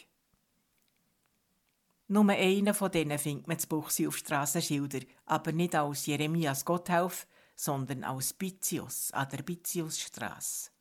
[2.07, 7.27] Nur einen von denen findet man zu Buchsi auf Strassenschilder, aber nicht als Jeremias Gotthelf,
[7.55, 10.71] sondern als Bizius an der Biziusstrasse.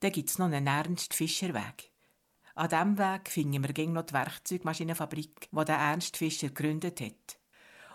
[0.00, 1.92] Dann gibt es noch einen Ernst Fischerweg.
[2.56, 7.38] An diesem Weg finden wir gegen noch die Werkzeugmaschinenfabrik, die der Ernst Fischer gegründet hat.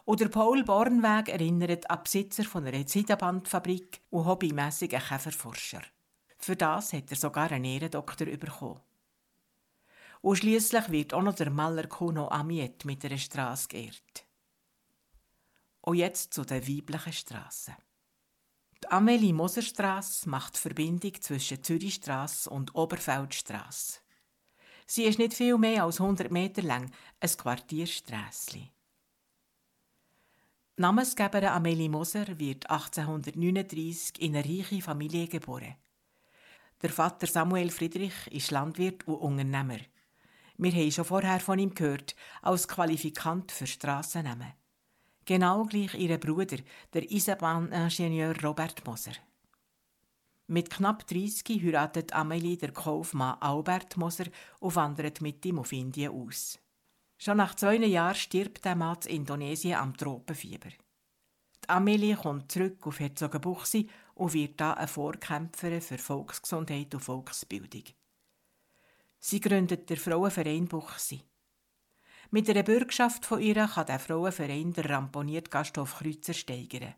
[0.05, 5.81] Und der Paul Bornweg erinnert an Besitzer von einer Seidenbandfabrik und hobbymässigen Käferforscher.
[6.37, 8.79] Für das hat er sogar einen Ehrendoktor bekommen.
[10.21, 14.27] Und schliesslich wird auch noch der Maler Kuno Amiet mit einer Straße geehrt.
[15.81, 17.75] Und jetzt zu den weiblichen Strassen.
[18.83, 24.01] Die Amelie Moser Strasse macht die Verbindung zwischen Zürichstrasse und Oberfeldstrasse.
[24.93, 28.71] Sie ist nicht viel mehr als 100 Meter lang, ein Quartiersträssli.
[30.75, 35.77] Namensgeberin Amelie Moser wird 1839 in eine reiche Familie geboren.
[36.81, 39.79] Der Vater Samuel Friedrich ist Landwirt und Unternehmer.
[40.57, 44.51] Wir haben schon vorher von ihm gehört, als Qualifikant für Strassennamen.
[45.23, 46.57] Genau gleich ihr Bruder,
[46.93, 49.13] der Eisenbahningenieur Robert Moser.
[50.51, 54.25] Mit knapp 30 heiratet Amelie der Kaufmann Albert Moser
[54.59, 56.59] und wandert mit ihm auf Indien aus.
[57.17, 60.71] Schon nach zwei Jahren stirbt der Mann in Indonesien am Tropenfieber.
[61.63, 67.85] Die Amelie kommt zurück auf Herzogenbuchsi und wird da eine Vorkämpferin für Volksgesundheit und Volksbildung.
[69.19, 71.21] Sie gründet den Frauenverein Buchsi.
[72.29, 76.95] Mit einer Bürgschaft von ihr kann der Frauenverein der ramponierte Gasthof Kreuzer steigern.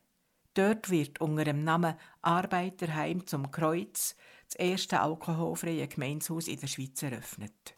[0.53, 4.15] Dort wird unter dem Namen Arbeiterheim zum Kreuz
[4.47, 7.75] das erste alkoholfreie Gemeinshaus in der Schweiz eröffnet.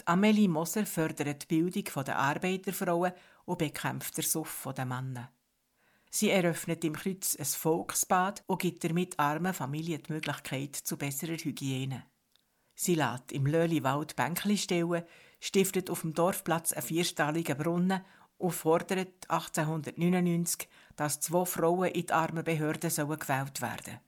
[0.00, 3.12] Die Amelie Moser fördert die Bildung der Arbeiterfrauen
[3.44, 5.30] und bekämpft den Suff der Männer.
[6.10, 11.36] Sie eröffnet im Kreuz ein Volksbad und gibt damit armen Familien die Möglichkeit zu besserer
[11.36, 12.04] Hygiene.
[12.74, 15.04] Sie lässt im Löhliwald Bänkli stellen,
[15.38, 18.04] stiftet auf dem Dorfplatz einen vierstalligen Brunnen
[18.38, 20.66] und fordert 1899,
[21.00, 24.00] dass zwei Frauen in die Armenbehörde sollen gewählt werden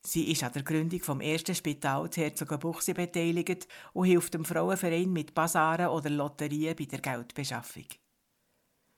[0.00, 5.12] Sie ist an der Gründung vom ersten Spital zu Herzogenbuchsee beteiligt und hilft dem Frauenverein
[5.12, 7.86] mit Basaren oder Lotterien bei der Geldbeschaffung.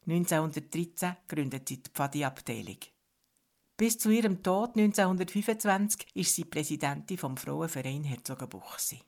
[0.07, 2.81] 1913 gründet sie die Pfadi-Abteilung.
[3.79, 9.01] Bis zu ihrem Tod 1925 ist sie Präsidentin vom Frauenverein Herzogenbuchsee.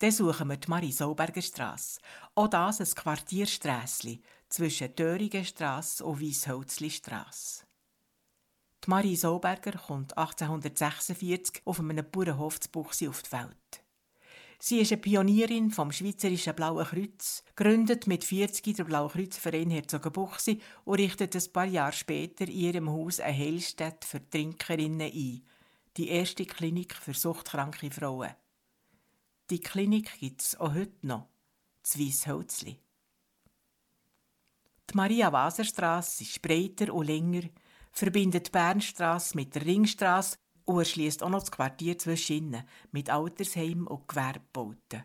[0.00, 2.00] Dann suchen wir die Marie Sauberger Strasse.
[2.34, 7.64] Auch das ein Quartiersträssli zwischen Döringenstrasse und Weisshölzli Strasse.
[8.82, 13.82] Die Marie Sauberger kommt 1846 auf einem Bauernhof zu Buchsi auf die Welt.
[14.58, 20.60] Sie ist eine Pionierin vom Schweizerischen Blauen Kreuz, gründet mit 40 der Blaue Kreuzverein Herzogenbuchsee
[20.86, 25.42] und richtet ein paar Jahre später in ihrem Haus eine Heilstätte für Trinkerinnen ein,
[25.98, 28.34] die erste Klinik für suchtkranke Frauen.
[29.50, 31.28] Die Klinik gibt es auch heute noch,
[31.82, 32.78] zu Weisshölzli.
[34.88, 37.48] Die Maria-Waser-Strasse ist breiter und länger,
[37.90, 43.88] verbindet die Bernstrasse mit der Ringstrasse und erschließt auch noch das Quartier zwischen mit Altersheimen
[43.88, 45.02] und Gewerbebauten.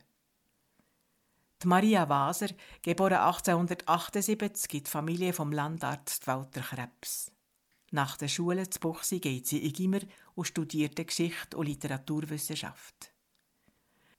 [1.64, 2.50] Die Maria Waser,
[2.84, 7.32] geboren 1878, gibt die Familie vom Landarzt Walter Krebs.
[7.90, 10.02] Nach der Schule zu Buchsi geht sie in Gimmer
[10.36, 13.15] und studiert Geschichte und Literaturwissenschaft.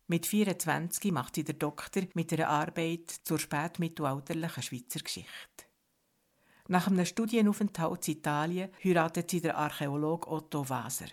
[0.09, 5.67] Mit 24 macht sie der Doktor mit einer Arbeit zur spätmittelalterlichen Schweizer Geschichte.
[6.69, 11.09] Nach einem Studienaufenthalt in Italien heiratet sie der Archäolog Otto Waser.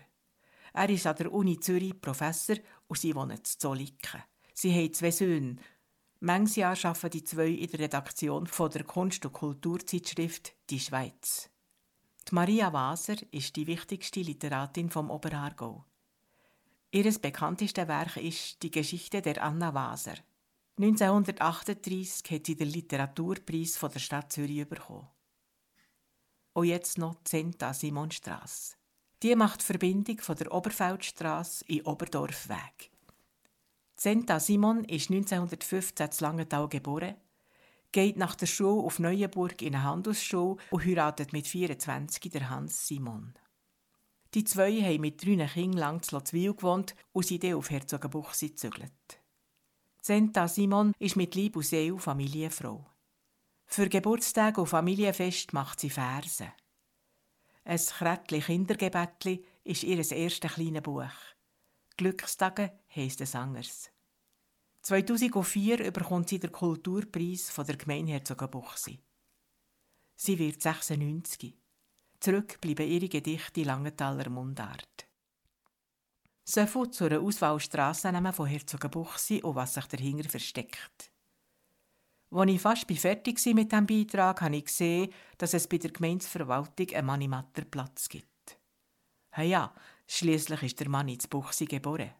[0.73, 2.55] Er ist an der Uni Zürich Professor
[2.87, 4.23] und sie wohnen in Zolliken.
[4.53, 5.55] Sie haben zwei Söhne.
[6.19, 11.49] Manches Jahr arbeiten die zwei in der Redaktion von der Kunst- und Kulturzeitschrift «Die Schweiz».
[12.29, 15.83] Die Maria Waser ist die wichtigste Literatin vom Oberargau.
[16.93, 20.13] Ihres bekannteste Werk ist die Geschichte der Anna Waser.
[20.77, 25.07] 1938 hat sie den Literaturpreis von der Stadt Zürich bekommen.
[26.53, 28.75] Und jetzt noch die Senta Simonstrasse.
[29.23, 32.91] Die macht die Verbindung von der Oberfeldstrasse in Oberdorfweg.
[33.95, 37.15] Senta Simon ist 1915 in Langenthal geboren,
[37.91, 42.87] geht nach der Schule auf Neuenburg in eine Handelsschule und heiratet mit 24 der Hans
[42.87, 43.33] Simon.
[44.33, 48.49] Die zwei haben mit drei Kindern lang zu Lotzwil gewohnt und sind dann auf Herzogenbuchsee
[48.49, 48.91] gezügelt.
[50.01, 52.85] Senta Simon ist mit Lieb und Seele Familienfrau.
[53.65, 56.51] Für Geburtstage und Familienfest macht sie Verse.
[57.63, 61.05] Ein Krättli Kindergebetli ist ihr erstes kleines Buch.
[61.95, 63.89] Glückstage heisst es anders.
[64.81, 68.99] 2004 bekommt sie den Kulturpreis von der Gemeinde Herzogenbuchsee.
[70.15, 71.62] Sie wird 96.
[72.23, 75.09] Zurück bleiben ihre Gedichte in Langenthaler Mundart.
[76.45, 81.11] So viel zu einer Auswahl Strassennamen von Herzogenbuchsee und was sich dahinter versteckt.
[82.31, 85.91] Als ich fast fertig war mit diesem Beitrag, habe ich gesehen, dass es bei der
[85.91, 88.57] Gemeindeverwaltung einen Manimatterplatz gibt.
[89.35, 89.75] Ja, ja,
[90.07, 92.11] schliesslich ist der Mann ins Buchsi geboren.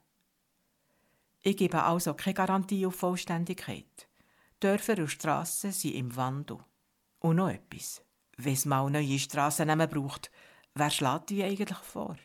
[1.43, 4.10] Ich gebe also keine Garantie auf Vollständigkeit.
[4.60, 6.58] Dörfer und Strassen sind im Wandel.
[7.20, 8.03] Und noch etwas.
[8.38, 10.31] Wenn es mal neue Strassennamen braucht,
[10.73, 12.17] wer schlägt die eigentlich vor?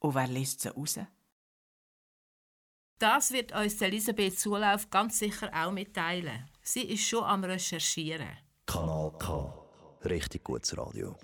[0.00, 0.98] Und wer liest sie raus?
[2.98, 6.48] Das wird uns Elisabeth Zulauf ganz sicher auch mitteilen.
[6.62, 8.28] Sie ist schon am Recherchieren.
[8.66, 9.66] Kanal K.
[10.04, 11.16] Richtig gutes Radio.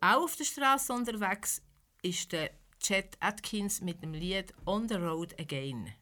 [0.00, 1.60] Auch auf der Straße unterwegs
[2.02, 5.92] ist der Chet Atkins mit dem Lied On the Road Again.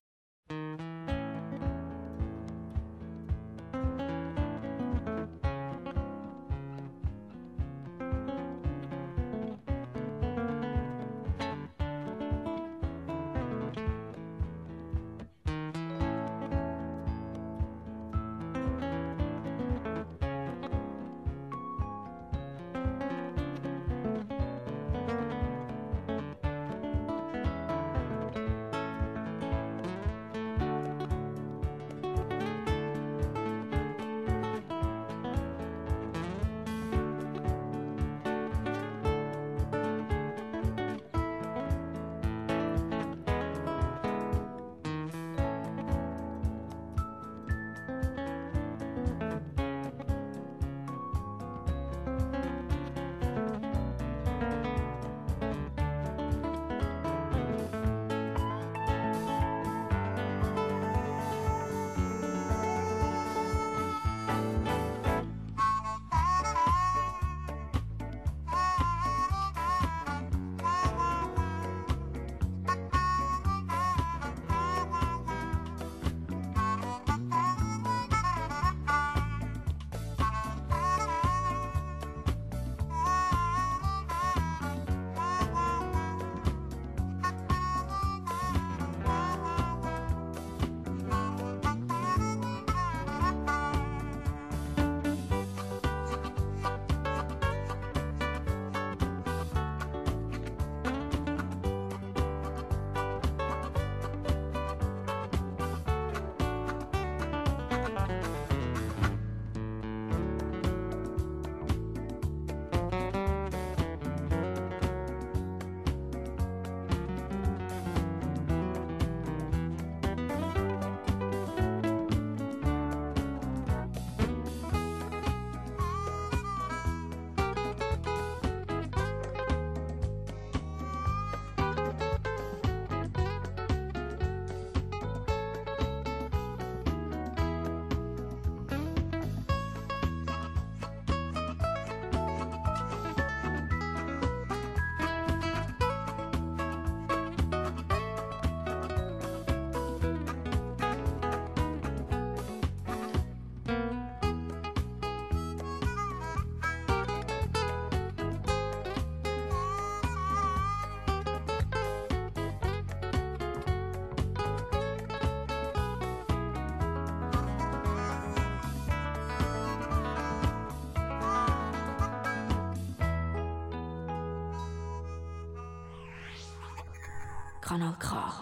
[177.75, 178.33] Kanal K.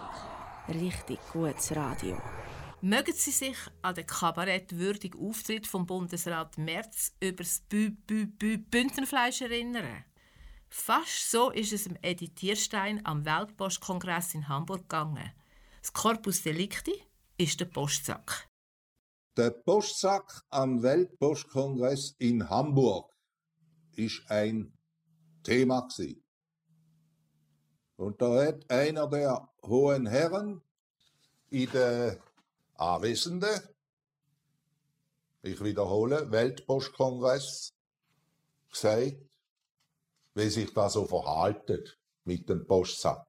[0.69, 2.21] Richtig gutes Radio.
[2.83, 8.59] Mögen Sie sich an den kabarettwürdigen Auftritt vom Bundesrat Merz über das Bü Bü Bü
[8.59, 10.05] Bündnerfleisch erinnern?
[10.69, 15.33] Fast so ist es im Editierstein am Weltpostkongress in Hamburg gegangen.
[15.81, 17.03] Das Corpus Delicti
[17.39, 18.51] ist der Postsack.
[19.39, 23.11] Der Postsack am Weltpostkongress in Hamburg
[23.97, 24.77] ist ein
[25.43, 26.23] Thema gewesen.
[27.97, 30.63] Und da hat einer der hohen Herren
[31.51, 32.19] in der
[32.75, 33.61] Anwesenden,
[35.43, 37.75] ich wiederhole, Weltpostkongress,
[38.71, 39.17] gesagt,
[40.35, 43.27] wie sich das so verhaltet mit dem Postsack.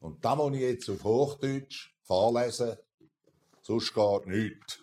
[0.00, 2.76] Und da muss ich jetzt auf Hochdeutsch vorlesen,
[3.62, 4.80] sonst geht nichts.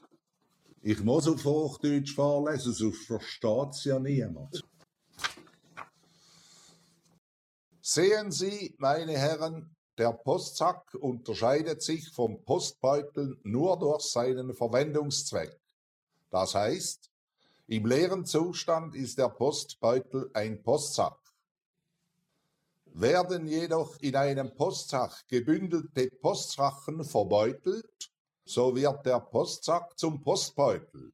[0.82, 4.64] Ich muss auf Hochdeutsch vorlesen, sonst versteht es ja niemand.
[7.92, 15.60] Sehen Sie, meine Herren, der Postsack unterscheidet sich vom Postbeutel nur durch seinen Verwendungszweck.
[16.30, 17.10] Das heißt,
[17.66, 21.18] im leeren Zustand ist der Postbeutel ein Postsack.
[22.94, 28.12] Werden jedoch in einem Postsack gebündelte Postsachen verbeutelt,
[28.46, 31.12] so wird der Postsack zum Postbeutel.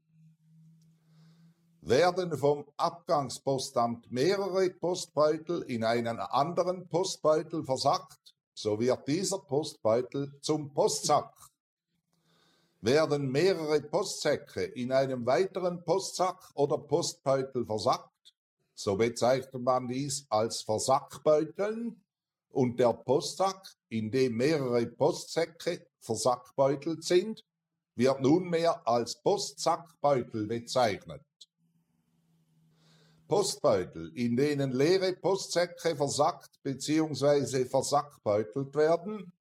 [1.88, 10.74] Werden vom Abgangspostamt mehrere Postbeutel in einen anderen Postbeutel versackt, so wird dieser Postbeutel zum
[10.74, 11.32] Postsack.
[12.82, 18.34] Werden mehrere Postsäcke in einem weiteren Postsack oder Postbeutel versackt,
[18.74, 22.04] so bezeichnet man dies als Versackbeuteln
[22.50, 27.46] und der Postsack, in dem mehrere Postsäcke versackbeutelt sind,
[27.94, 31.22] wird nunmehr als Postsackbeutel bezeichnet.
[33.28, 37.66] Postbeutel, in denen leere Postsäcke versackt bzw.
[37.66, 39.32] versackbeutelt werden,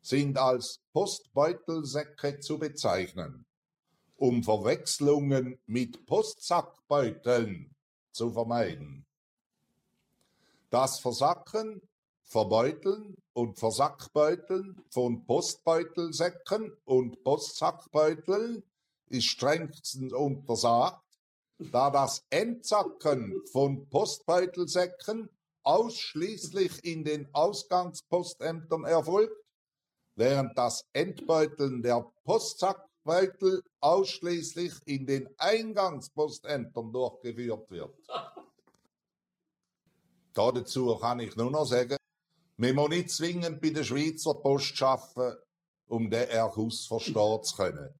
[0.00, 3.46] sind als Postbeutelsäcke zu bezeichnen.
[4.16, 7.74] Um Verwechslungen mit Postsackbeuteln
[8.12, 9.04] zu vermeiden.
[10.70, 11.80] Das Versacken,
[12.24, 18.62] Verbeuteln und Versackbeuteln von Postbeutelsäcken und Postsackbeuteln
[19.08, 21.02] ist strengstens untersagt,
[21.58, 25.28] da das Entsacken von Postbeutelsäcken
[25.62, 29.36] ausschließlich in den Ausgangspostämtern erfolgt,
[30.14, 37.94] während das Entbeuteln der Postsackbeutel ausschließlich in den Eingangspostämtern durchgeführt wird.
[40.34, 41.96] Dazu kann ich nur noch sagen,
[42.56, 45.38] wir müssen nicht zwingend bei der Schweizer Post arbeiten,
[45.86, 47.94] um den Erguss verstehen zu können.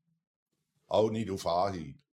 [0.87, 2.04] Auch nicht auf Anhieb.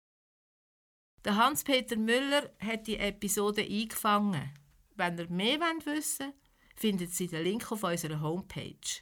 [1.23, 4.51] Der Hans-Peter Müller hat die Episode eingefangen.
[4.95, 6.35] Wenn ihr mehr wissen wollt,
[6.75, 9.01] findet ihr den Link auf unserer Homepage.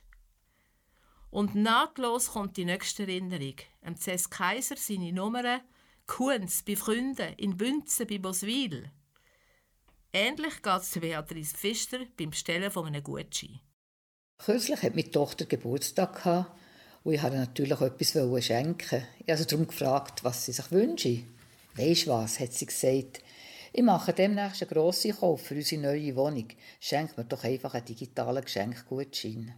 [1.30, 3.56] Und nahtlos kommt die nächste Erinnerung.
[3.84, 5.62] Am CS Kaiser seine Nummern
[6.08, 8.92] Kunz bei Freunden, in Bünzen bei Boswil.
[10.12, 13.62] Ähnlich geht es Beatrice Pfister beim Stellen von einem Gutschein.
[14.40, 16.26] Kürzlich hat meine Tochter Geburtstag
[17.04, 19.04] und ich wollte natürlich etwas schenken.
[19.20, 21.24] Ich habe sie darum gefragt, was sie sich wünsche.
[21.76, 23.22] Weisst was, hat sie gesagt.
[23.72, 26.48] Ich mache demnächst einen grossen Kauf für unsere neue Wohnung.
[26.80, 29.54] Schenk mir doch einfach einen digitalen Geschenkgutschein.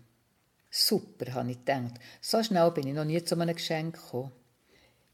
[0.69, 1.93] Super, habe ich gedacht.
[2.19, 4.31] So schnell bin ich noch nie zu einem Geschenk gekommen.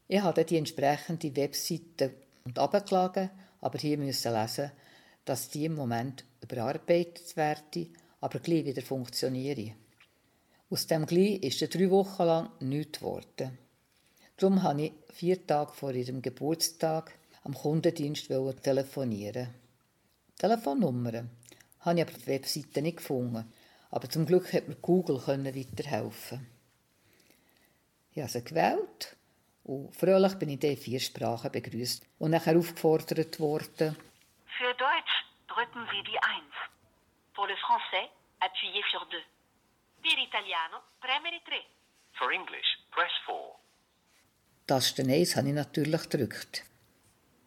[0.08, 2.14] Ich habe die entsprechende Webseite
[2.54, 3.30] abgeladen,
[3.60, 4.72] aber hier müssen lesen,
[5.24, 9.74] dass die im Moment überarbeitet werden, aber gleich wieder funktionieren.
[10.70, 13.58] Aus dem gleich ist drei Wochen lang nichts geworden.
[14.38, 17.12] Darum habe ich vier Tage vor ihrem Geburtstag
[17.42, 18.28] am Kundendienst
[18.62, 19.52] telefonieren.
[20.38, 21.28] Telefonnummern
[21.80, 23.52] habe ich aber auf der Webseite nicht gefunden,
[23.90, 26.46] aber zum Glück hat mir Google weiterhelfen.
[28.12, 29.16] Ich habe sie gewählt
[29.64, 33.96] und fröhlich bin ich in vier Sprachen begrüßt und nachher aufgefordert worden.
[34.56, 35.14] Für Deutsch
[35.48, 36.44] drücken Sie die 1.
[37.34, 38.06] Pour le français,
[38.38, 39.18] appuyez sur 2.
[40.00, 41.56] Per italiano, premere 3.
[42.12, 43.67] For English, press 4.
[44.68, 46.62] Taste 1 habe ich natürlich gedrückt.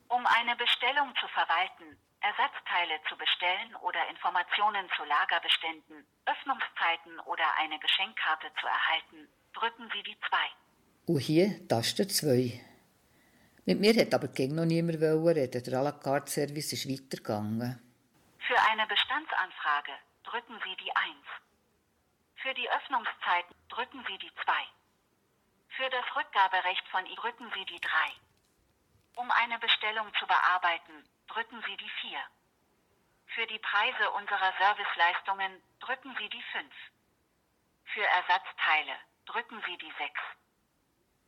[0.07, 7.77] Um eine Bestellung zu verwalten, Ersatzteile zu bestellen oder Informationen zu Lagerbeständen, Öffnungszeiten oder eine
[7.77, 11.13] Geschenkkarte zu erhalten, drücken Sie die 2.
[11.13, 12.59] Und hier Taste 2.
[13.65, 15.51] Mit mir hat aber gegen noch niemand reden.
[15.51, 17.77] Der à la carte Service ist weitergegangen.
[18.47, 19.93] Für eine Bestandsanfrage
[20.23, 21.15] drücken Sie die 1.
[22.41, 24.80] Für die Öffnungszeiten drücken Sie die 2.
[25.81, 27.89] Für das Rückgaberecht von I drücken Sie die 3.
[29.15, 30.93] Um eine Bestellung zu bearbeiten,
[31.25, 32.19] drücken Sie die 4.
[33.33, 36.69] Für die Preise unserer Serviceleistungen drücken Sie die 5.
[37.95, 38.93] Für Ersatzteile
[39.25, 40.13] drücken Sie die 6.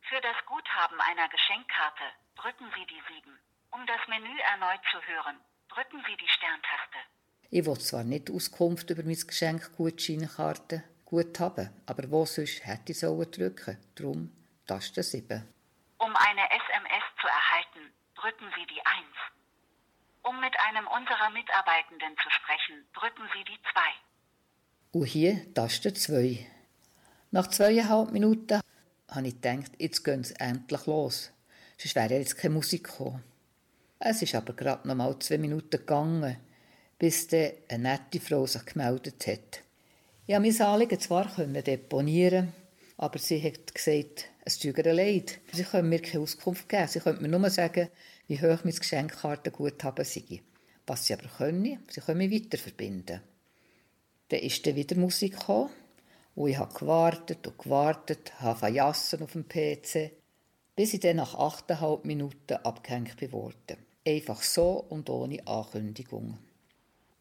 [0.02, 3.36] Für das Guthaben einer Geschenkkarte drücken Sie die 7.
[3.72, 6.98] Um das Menü erneut zu hören, drücken Sie die Sterntaste.
[7.50, 13.00] Ich will zwar nicht Auskunft über mein Geschenk Gutscheinkarte Guthaben, aber wo sonst hätte ich
[13.00, 14.43] sollen drücken?
[14.66, 15.46] Taste 7.
[15.98, 19.06] Um eine SMS zu erhalten, drücken Sie die 1.
[20.22, 25.00] Um mit einem unserer Mitarbeitenden zu sprechen, drücken Sie die 2.
[25.00, 26.46] Und hier Taste 2.
[27.30, 28.60] Nach zweieinhalb Minuten
[29.10, 31.30] habe ich gedacht, jetzt gehen sie endlich los.
[31.76, 33.22] Sonst wäre jetzt keine Musik gekommen.
[33.98, 36.38] Es ist aber gerade noch mal zwei Minuten gegangen,
[36.98, 39.62] bis dann eine nette Frau sich gemeldet hat.
[40.26, 42.54] Ich konnte mein Anliegen zwar deponieren,
[42.96, 45.40] aber sie hat gesagt, es tut ihr leid.
[45.52, 46.88] Sie können mir keine Auskunft geben.
[46.88, 47.88] Sie können mir nur sagen,
[48.28, 50.42] wie hoch mein Geschenkkartenguthaben sei.
[50.86, 53.20] Was sie aber können, sie können mich weiter verbinden.
[54.28, 55.70] Dann ist dann wieder Musik gekommen
[56.34, 60.10] und ich habe gewartet und gewartet, habe verjassen auf dem PC,
[60.76, 63.78] bis ich dann nach 8,5 Minuten abgehängt wurde.
[64.06, 66.38] Einfach so und ohne Ankündigung.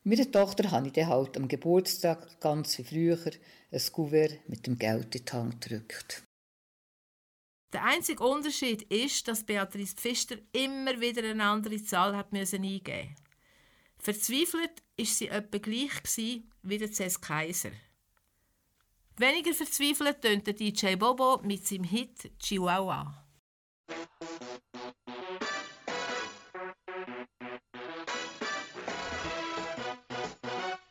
[0.03, 3.31] Meiner Tochter habe ich dann halt am Geburtstag, ganz wie früher,
[3.71, 6.23] ein Kuvert mit dem Geld in die Hand gedrückt.
[7.73, 13.15] Der einzige Unterschied ist, dass Beatrice Pfister immer wieder eine andere Zahl hat müssen eingeben
[13.97, 15.91] Verzweifelt ist sie etwa gleich
[16.61, 17.71] wie der Cess Kaiser.
[19.17, 23.25] Weniger verzweifelt tönte DJ Bobo mit seinem Hit Chihuahua.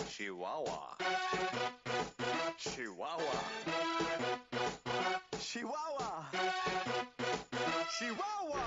[0.09, 0.97] Chihuahua.
[2.59, 4.02] Chihuahua.
[5.53, 6.25] Chihuahua.
[7.99, 8.65] Chihuahua.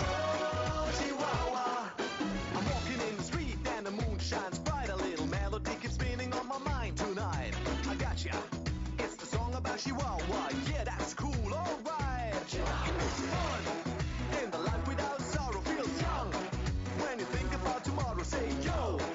[0.00, 1.92] Oh, Chihuahua.
[2.54, 4.90] I'm walking in the street and the moon shines bright.
[4.90, 7.54] A little melody keeps spinning on my mind tonight.
[7.88, 7.94] I.
[8.98, 10.50] It's the song about Chihuahua.
[10.70, 11.54] Yeah, that's cool.
[11.54, 12.34] Alright.
[12.34, 13.76] Fun.
[13.78, 13.81] In
[18.32, 19.11] say yo.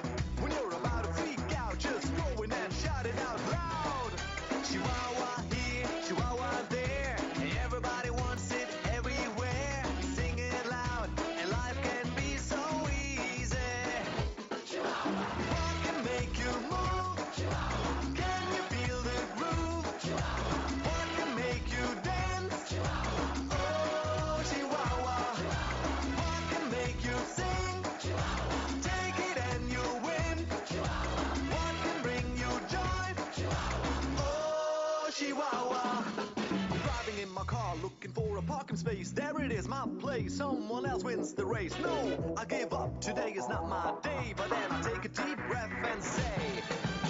[40.18, 40.34] Place.
[40.36, 41.74] Someone else wins the race.
[41.80, 43.00] No, I give up.
[43.02, 44.34] Today is not my day.
[44.36, 47.07] But then I take a deep breath and say,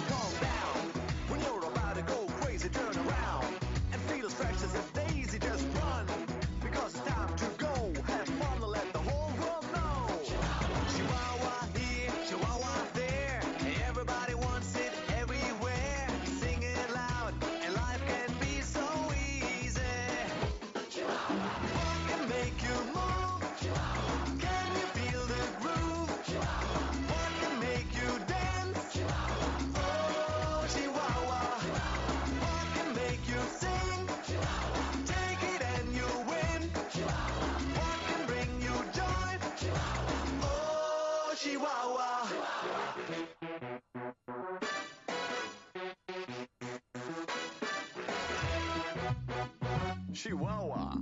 [50.28, 50.92] Chihuahua.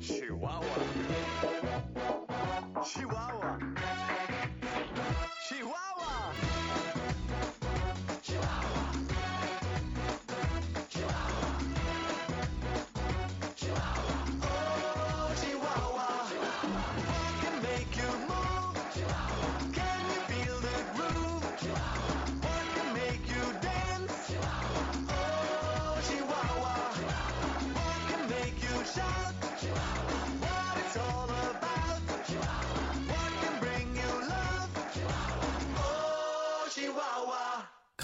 [0.00, 0.82] Chihuahua.
[2.82, 3.51] Chihuahua.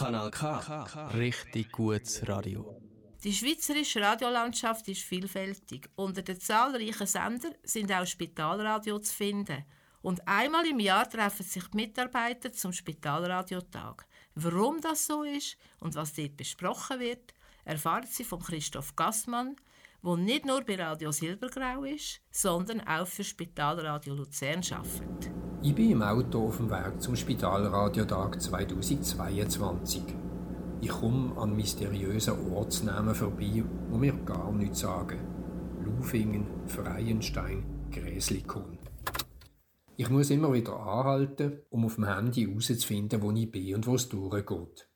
[0.09, 1.09] Kanal K.
[1.18, 2.80] Richtig gutes Radio.
[3.22, 5.90] Die schweizerische Radiolandschaft ist vielfältig.
[5.96, 9.66] Unter den zahlreichen Sendern sind auch Spitalradio zu finden.
[10.00, 14.06] Und einmal im Jahr treffen sich die Mitarbeiter zum Spitalradiotag.
[14.34, 17.34] Warum das so ist und was dort besprochen wird,
[17.66, 19.56] erfahren Sie von Christoph Gassmann,
[20.00, 25.47] wo nicht nur bei Radio Silbergrau ist, sondern auch für Spitalradio Luzern arbeitet.
[25.61, 30.02] Ich bin im Auto auf dem Weg zum Spitalradiotag 2022.
[30.80, 35.18] Ich komme an mysteriösen Ortsnamen vorbei, wo mir gar nichts sagen.
[35.84, 38.78] Lufingen, Freienstein, Gräslikon.
[39.96, 43.96] Ich muss immer wieder anhalten, um auf dem Handy herauszufinden, wo ich bin und wo
[43.96, 44.88] es durchgeht.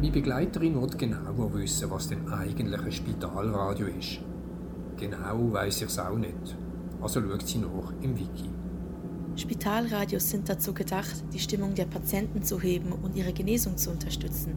[0.00, 4.20] Meine Begleiterin will genauer wissen, was denn eigentlich ein Spitalradio ist.
[4.96, 6.56] Genau weiß ich es auch nicht.
[7.00, 8.50] Also schaut sie nach im Wiki.
[9.36, 14.54] Spitalradios sind dazu gedacht, die Stimmung der Patienten zu heben und ihre Genesung zu unterstützen.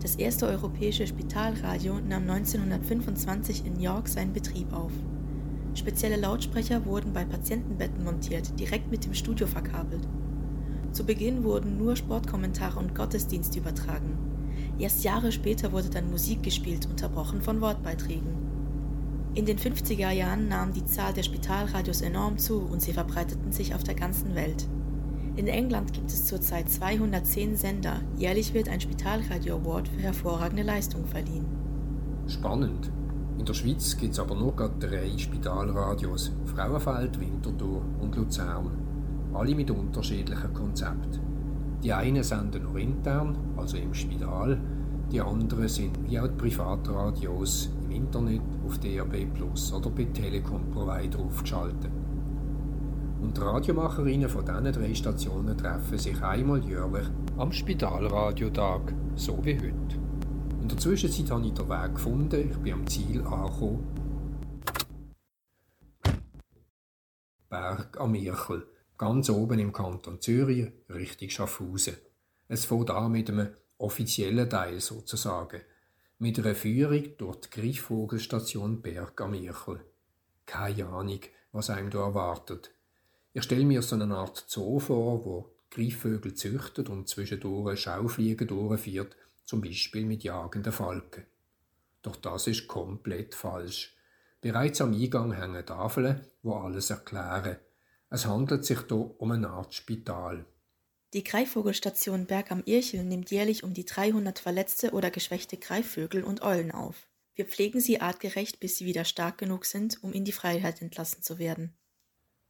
[0.00, 4.90] Das erste europäische Spitalradio nahm 1925 in York seinen Betrieb auf.
[5.74, 10.08] Spezielle Lautsprecher wurden bei Patientenbetten montiert, direkt mit dem Studio verkabelt.
[10.92, 14.18] Zu Beginn wurden nur Sportkommentare und Gottesdienste übertragen.
[14.78, 18.41] Erst Jahre später wurde dann Musik gespielt, unterbrochen von Wortbeiträgen.
[19.34, 23.74] In den 50er Jahren nahm die Zahl der Spitalradios enorm zu und sie verbreiteten sich
[23.74, 24.68] auf der ganzen Welt.
[25.36, 28.02] In England gibt es zurzeit 210 Sender.
[28.18, 31.46] Jährlich wird ein Spitalradio Award für hervorragende Leistung verliehen.
[32.26, 32.92] Spannend.
[33.38, 38.70] In der Schweiz gibt es aber nur gerade drei Spitalradios: Frauenfeld, Winterthur und Luzern.
[39.32, 41.20] Alle mit unterschiedlichen Konzepten.
[41.82, 44.60] Die einen senden nur intern, also im Spital.
[45.10, 51.18] Die anderen sind wie auch die Privatradios im Internet, auf DAB Plus oder bei Telekom-Provider
[51.18, 51.90] aufgeschaltet.
[53.20, 57.06] Und die Radiomacherinnen von diesen drei Stationen treffen sich einmal jährlich
[57.36, 59.96] am Spitalradiotag, so wie heute.
[60.60, 63.86] In der Zwischenzeit habe ich den Weg gefunden, ich bin am Ziel angekommen.
[67.48, 68.66] Berg am Irchel,
[68.96, 71.96] ganz oben im Kanton Zürich, Richtung Schaffhausen.
[72.48, 75.60] Es fängt an mit einem offiziellen Teil sozusagen,
[76.22, 79.84] mit einer Führung durch die Greifvogelstation Berg am Irchel.
[80.46, 81.18] Keine Ahnung,
[81.50, 82.70] was einem da erwartet.
[83.32, 89.16] Ich stelle mir so eine Art Zoo vor, wo Greifvögel züchtet und zwischendurch Schaufliegen durchführt,
[89.44, 91.26] zum Beispiel mit jagenden Falken.
[92.02, 93.96] Doch das ist komplett falsch.
[94.40, 97.56] Bereits am Eingang hängen Tafeln, wo alles erklären.
[98.10, 100.44] Es handelt sich hier um eine Art Spital.
[101.14, 106.40] Die Greifvogelstation Berg am Irchel nimmt jährlich um die 300 verletzte oder geschwächte Greifvögel und
[106.42, 107.06] Eulen auf.
[107.34, 111.22] Wir pflegen sie artgerecht, bis sie wieder stark genug sind, um in die Freiheit entlassen
[111.22, 111.76] zu werden.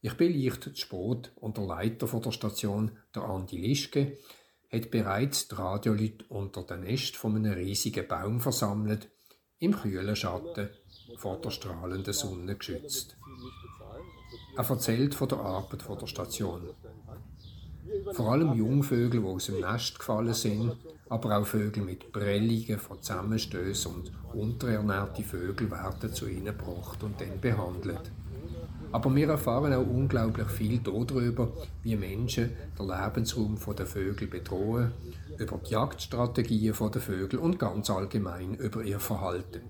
[0.00, 4.18] Ich bin leicht zu spät und der Leiter von der Station, der Andi Lischke,
[4.72, 9.10] hat bereits die Radioleute unter den Nest von einem riesigen Baum versammelt,
[9.58, 10.70] im kühlen Schatten,
[11.18, 13.16] vor der strahlenden Sonne geschützt.
[14.56, 16.74] Er erzählt von der Arbeit von der Station.
[18.12, 20.76] Vor allem Jungvögel, die aus dem Nest gefallen sind,
[21.08, 27.20] aber auch Vögel mit Prellungen von Zusammenstößen und unterernährte Vögel werden zu ihnen gebracht und
[27.20, 28.10] dann behandelt.
[28.92, 31.52] Aber wir erfahren auch unglaublich viel darüber,
[31.82, 34.92] wie Menschen den Lebensraum der Vögel bedrohen,
[35.38, 39.62] über die Jagdstrategien der Vögel und ganz allgemein über ihr Verhalten.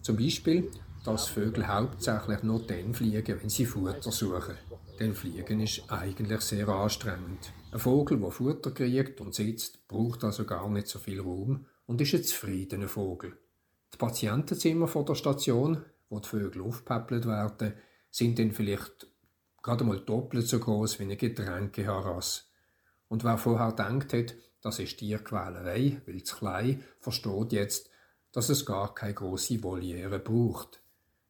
[0.00, 0.70] Zum Beispiel,
[1.04, 4.54] dass Vögel hauptsächlich nur dann fliegen, wenn sie Futter suchen.
[4.98, 7.52] Denn Fliegen ist eigentlich sehr anstrengend.
[7.70, 12.00] Ein Vogel, der Futter kriegt und sitzt, braucht also gar nicht so viel Raum und
[12.00, 13.36] ist ein zufriedener Vogel.
[13.92, 17.74] Die Patientenzimmer vor der Station, wo die Vögel aufgepäppelt werden,
[18.10, 19.06] sind dann vielleicht
[19.62, 22.42] gerade mal doppelt so groß wie eine Getränkeharasse.
[23.08, 27.90] Und wer vorher gedacht hat, das ist Tierquälerei, weil es klein, versteht jetzt,
[28.32, 30.80] dass es gar keine große Voliere braucht.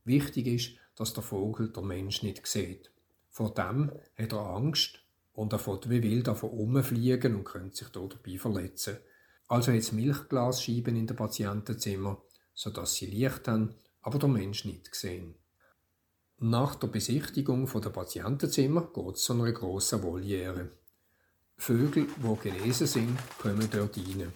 [0.05, 2.91] Wichtig ist, dass der Vogel der Mensch nicht sieht.
[3.37, 5.01] Vor dem hat er Angst
[5.35, 8.97] und er fährt wie wild davon umfliegen und könnte sich dabei verletzen.
[9.47, 12.23] Also hat es Milchglasscheiben in den Patientenzimmer,
[12.55, 15.35] sodass sie Licht haben, aber der Mensch nicht sehen.
[16.39, 20.71] Nach der Besichtigung der Patientenzimmer geht es zu einer grossen Voliere.
[21.59, 24.33] Vögel, die genesen sind, kommen dort rein.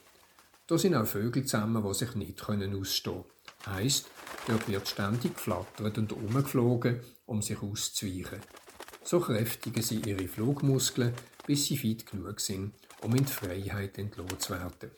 [0.66, 3.24] Da sind auch Vögel zusammen, die sich nicht ausstehen können.
[3.64, 4.11] Heisst,
[4.46, 8.40] dort wird ständig geflattert und umgeflogen, um sich auszuweichen.
[9.11, 11.12] So kräftigen sie ihre Flugmuskeln,
[11.44, 14.92] bis sie fit genug sind, um in die Freiheit entlohnt zu werden.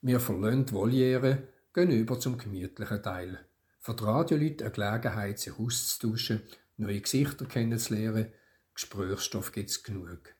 [0.00, 3.38] Wir verlassen die Voliere, gehen über zum gemütlichen Teil.
[3.78, 6.42] Für die Radioleute eine Gelegenheit, sich auszutauschen,
[6.78, 8.32] neue Gesichter kennenzulernen,
[8.74, 10.34] Gesprächsstoff gibt es genug.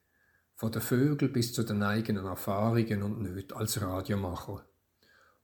[0.57, 4.66] Von den Vögeln bis zu den eigenen Erfahrungen und Nöten als Radiomacher.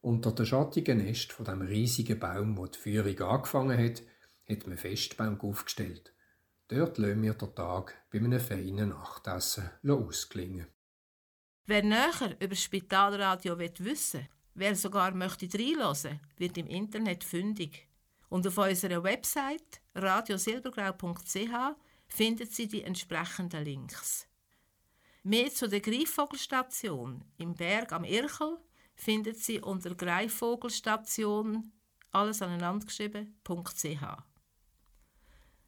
[0.01, 4.03] Unter dem schattigen Nest von dem riesigen Baum, wo die Führung angefangen hat,
[4.51, 6.13] hat man Festbank aufgestellt.
[6.69, 10.67] Dort lassen wir den Tag bei einem feinen Nachtessen ausklingen.
[11.67, 17.87] Wer näher über das Spitalradio wissen will, Wer sogar möchte reinhören, wird im Internet fündig.
[18.29, 21.77] Und auf unserer Website radiosilbergrau.ch
[22.09, 24.27] findet Sie die entsprechenden Links.
[25.23, 28.59] Mehr zu der Greifvogelstation im Berg am Irchel
[28.97, 31.71] findet Sie unter Greifvogelstation
[32.11, 34.28] alles aneinandergeschrieben.ch.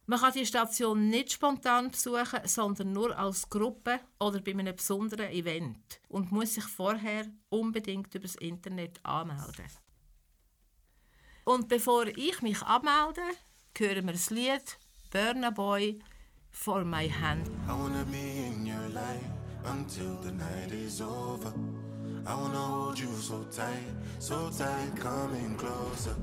[0.07, 5.31] Man kann die Station nicht spontan besuchen, sondern nur als Gruppe oder bei einem besonderen
[5.31, 9.67] Event und muss sich vorher unbedingt über das Internet anmelden.
[11.45, 13.23] Und bevor ich mich abmelde,
[13.79, 14.79] hören wir das Lied
[15.11, 15.99] Burna Boy
[16.51, 17.49] for My Hand.
[17.67, 19.31] I wanna be in your life
[19.65, 21.53] until the night is over.
[22.27, 26.15] I wanna hold you so tight, so tight, coming closer.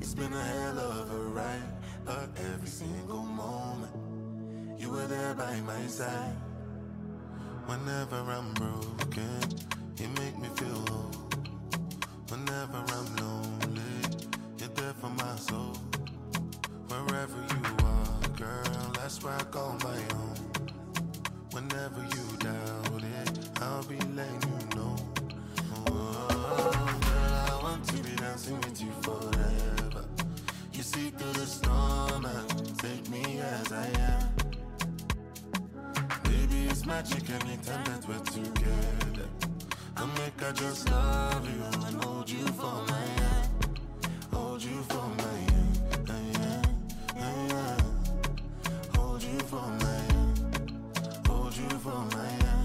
[0.00, 1.75] It's been a hell of a ride,
[2.06, 3.92] but every single moment
[4.78, 6.36] you were there by my side.
[7.66, 9.40] Whenever I'm broken,
[9.98, 11.10] you make me feel whole.
[12.28, 13.82] Whenever I'm lonely,
[14.58, 15.76] you're there for my soul.
[16.88, 20.36] Wherever you are, girl, that's where I call my own.
[21.50, 24.96] Whenever you doubt it, I'll be letting you know.
[25.88, 30.15] Oh, girl, I want to be dancing with you forever.
[30.86, 34.28] See through the storm and take me as I am.
[36.22, 39.28] Baby, it's magic anytime that we're together.
[39.96, 43.80] I make I just love you and hold you for my hand.
[44.32, 46.62] Hold you for my hand.
[47.16, 47.76] yeah, yeah.
[48.96, 50.36] Hold you for my hand.
[51.26, 52.55] Hold you for my hand.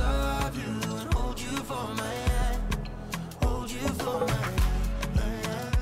[0.00, 2.60] Hold you for my hand.
[3.42, 5.76] Hold you for my hand.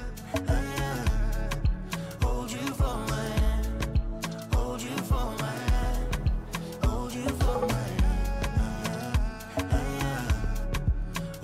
[2.23, 3.67] Hold you for my hand.
[4.55, 6.17] Hold you for my hand.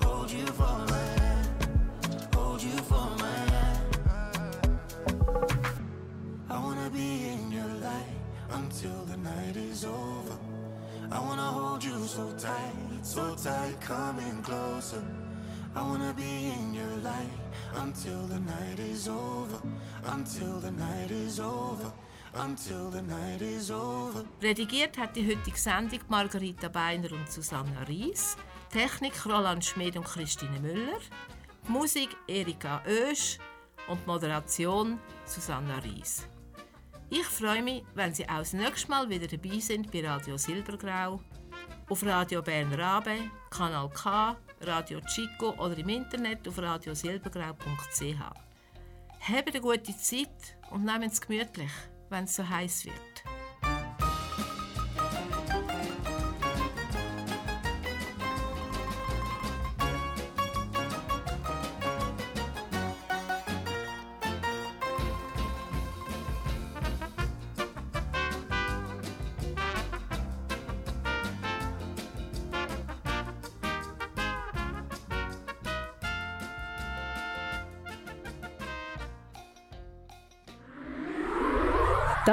[0.01, 1.49] Hold you for my hand.
[2.35, 3.95] Hold you for my hand.
[6.49, 8.17] I wanna be in your light
[8.51, 10.18] until the night is over.
[11.11, 15.01] I wanna hold you so tight, so tight, coming closer.
[15.75, 17.39] I wanna be in your light
[17.75, 19.59] until the night is over,
[20.05, 21.91] until the night is over,
[22.35, 24.23] until the night is over.
[24.39, 28.37] Redigiert hat die heutige Sendung Margarita Beiner und Susanna Ries,
[28.71, 30.99] Technik Roland Schmid und Christine Müller,
[31.67, 33.39] Musik Erika Oesch
[33.87, 36.27] und Moderation Susanna Ries.
[37.11, 41.19] Ich freue mich, wenn Sie auch das nächste Mal wieder dabei sind bei Radio Silbergrau,
[41.89, 48.19] auf Radio Bern Rabe, Kanal K, Radio Chico oder im Internet auf radiosilbergrau.ch.
[49.21, 51.71] Habt eine gute Zeit und nehmt es gemütlich,
[52.09, 53.08] wenn es so heiß wird.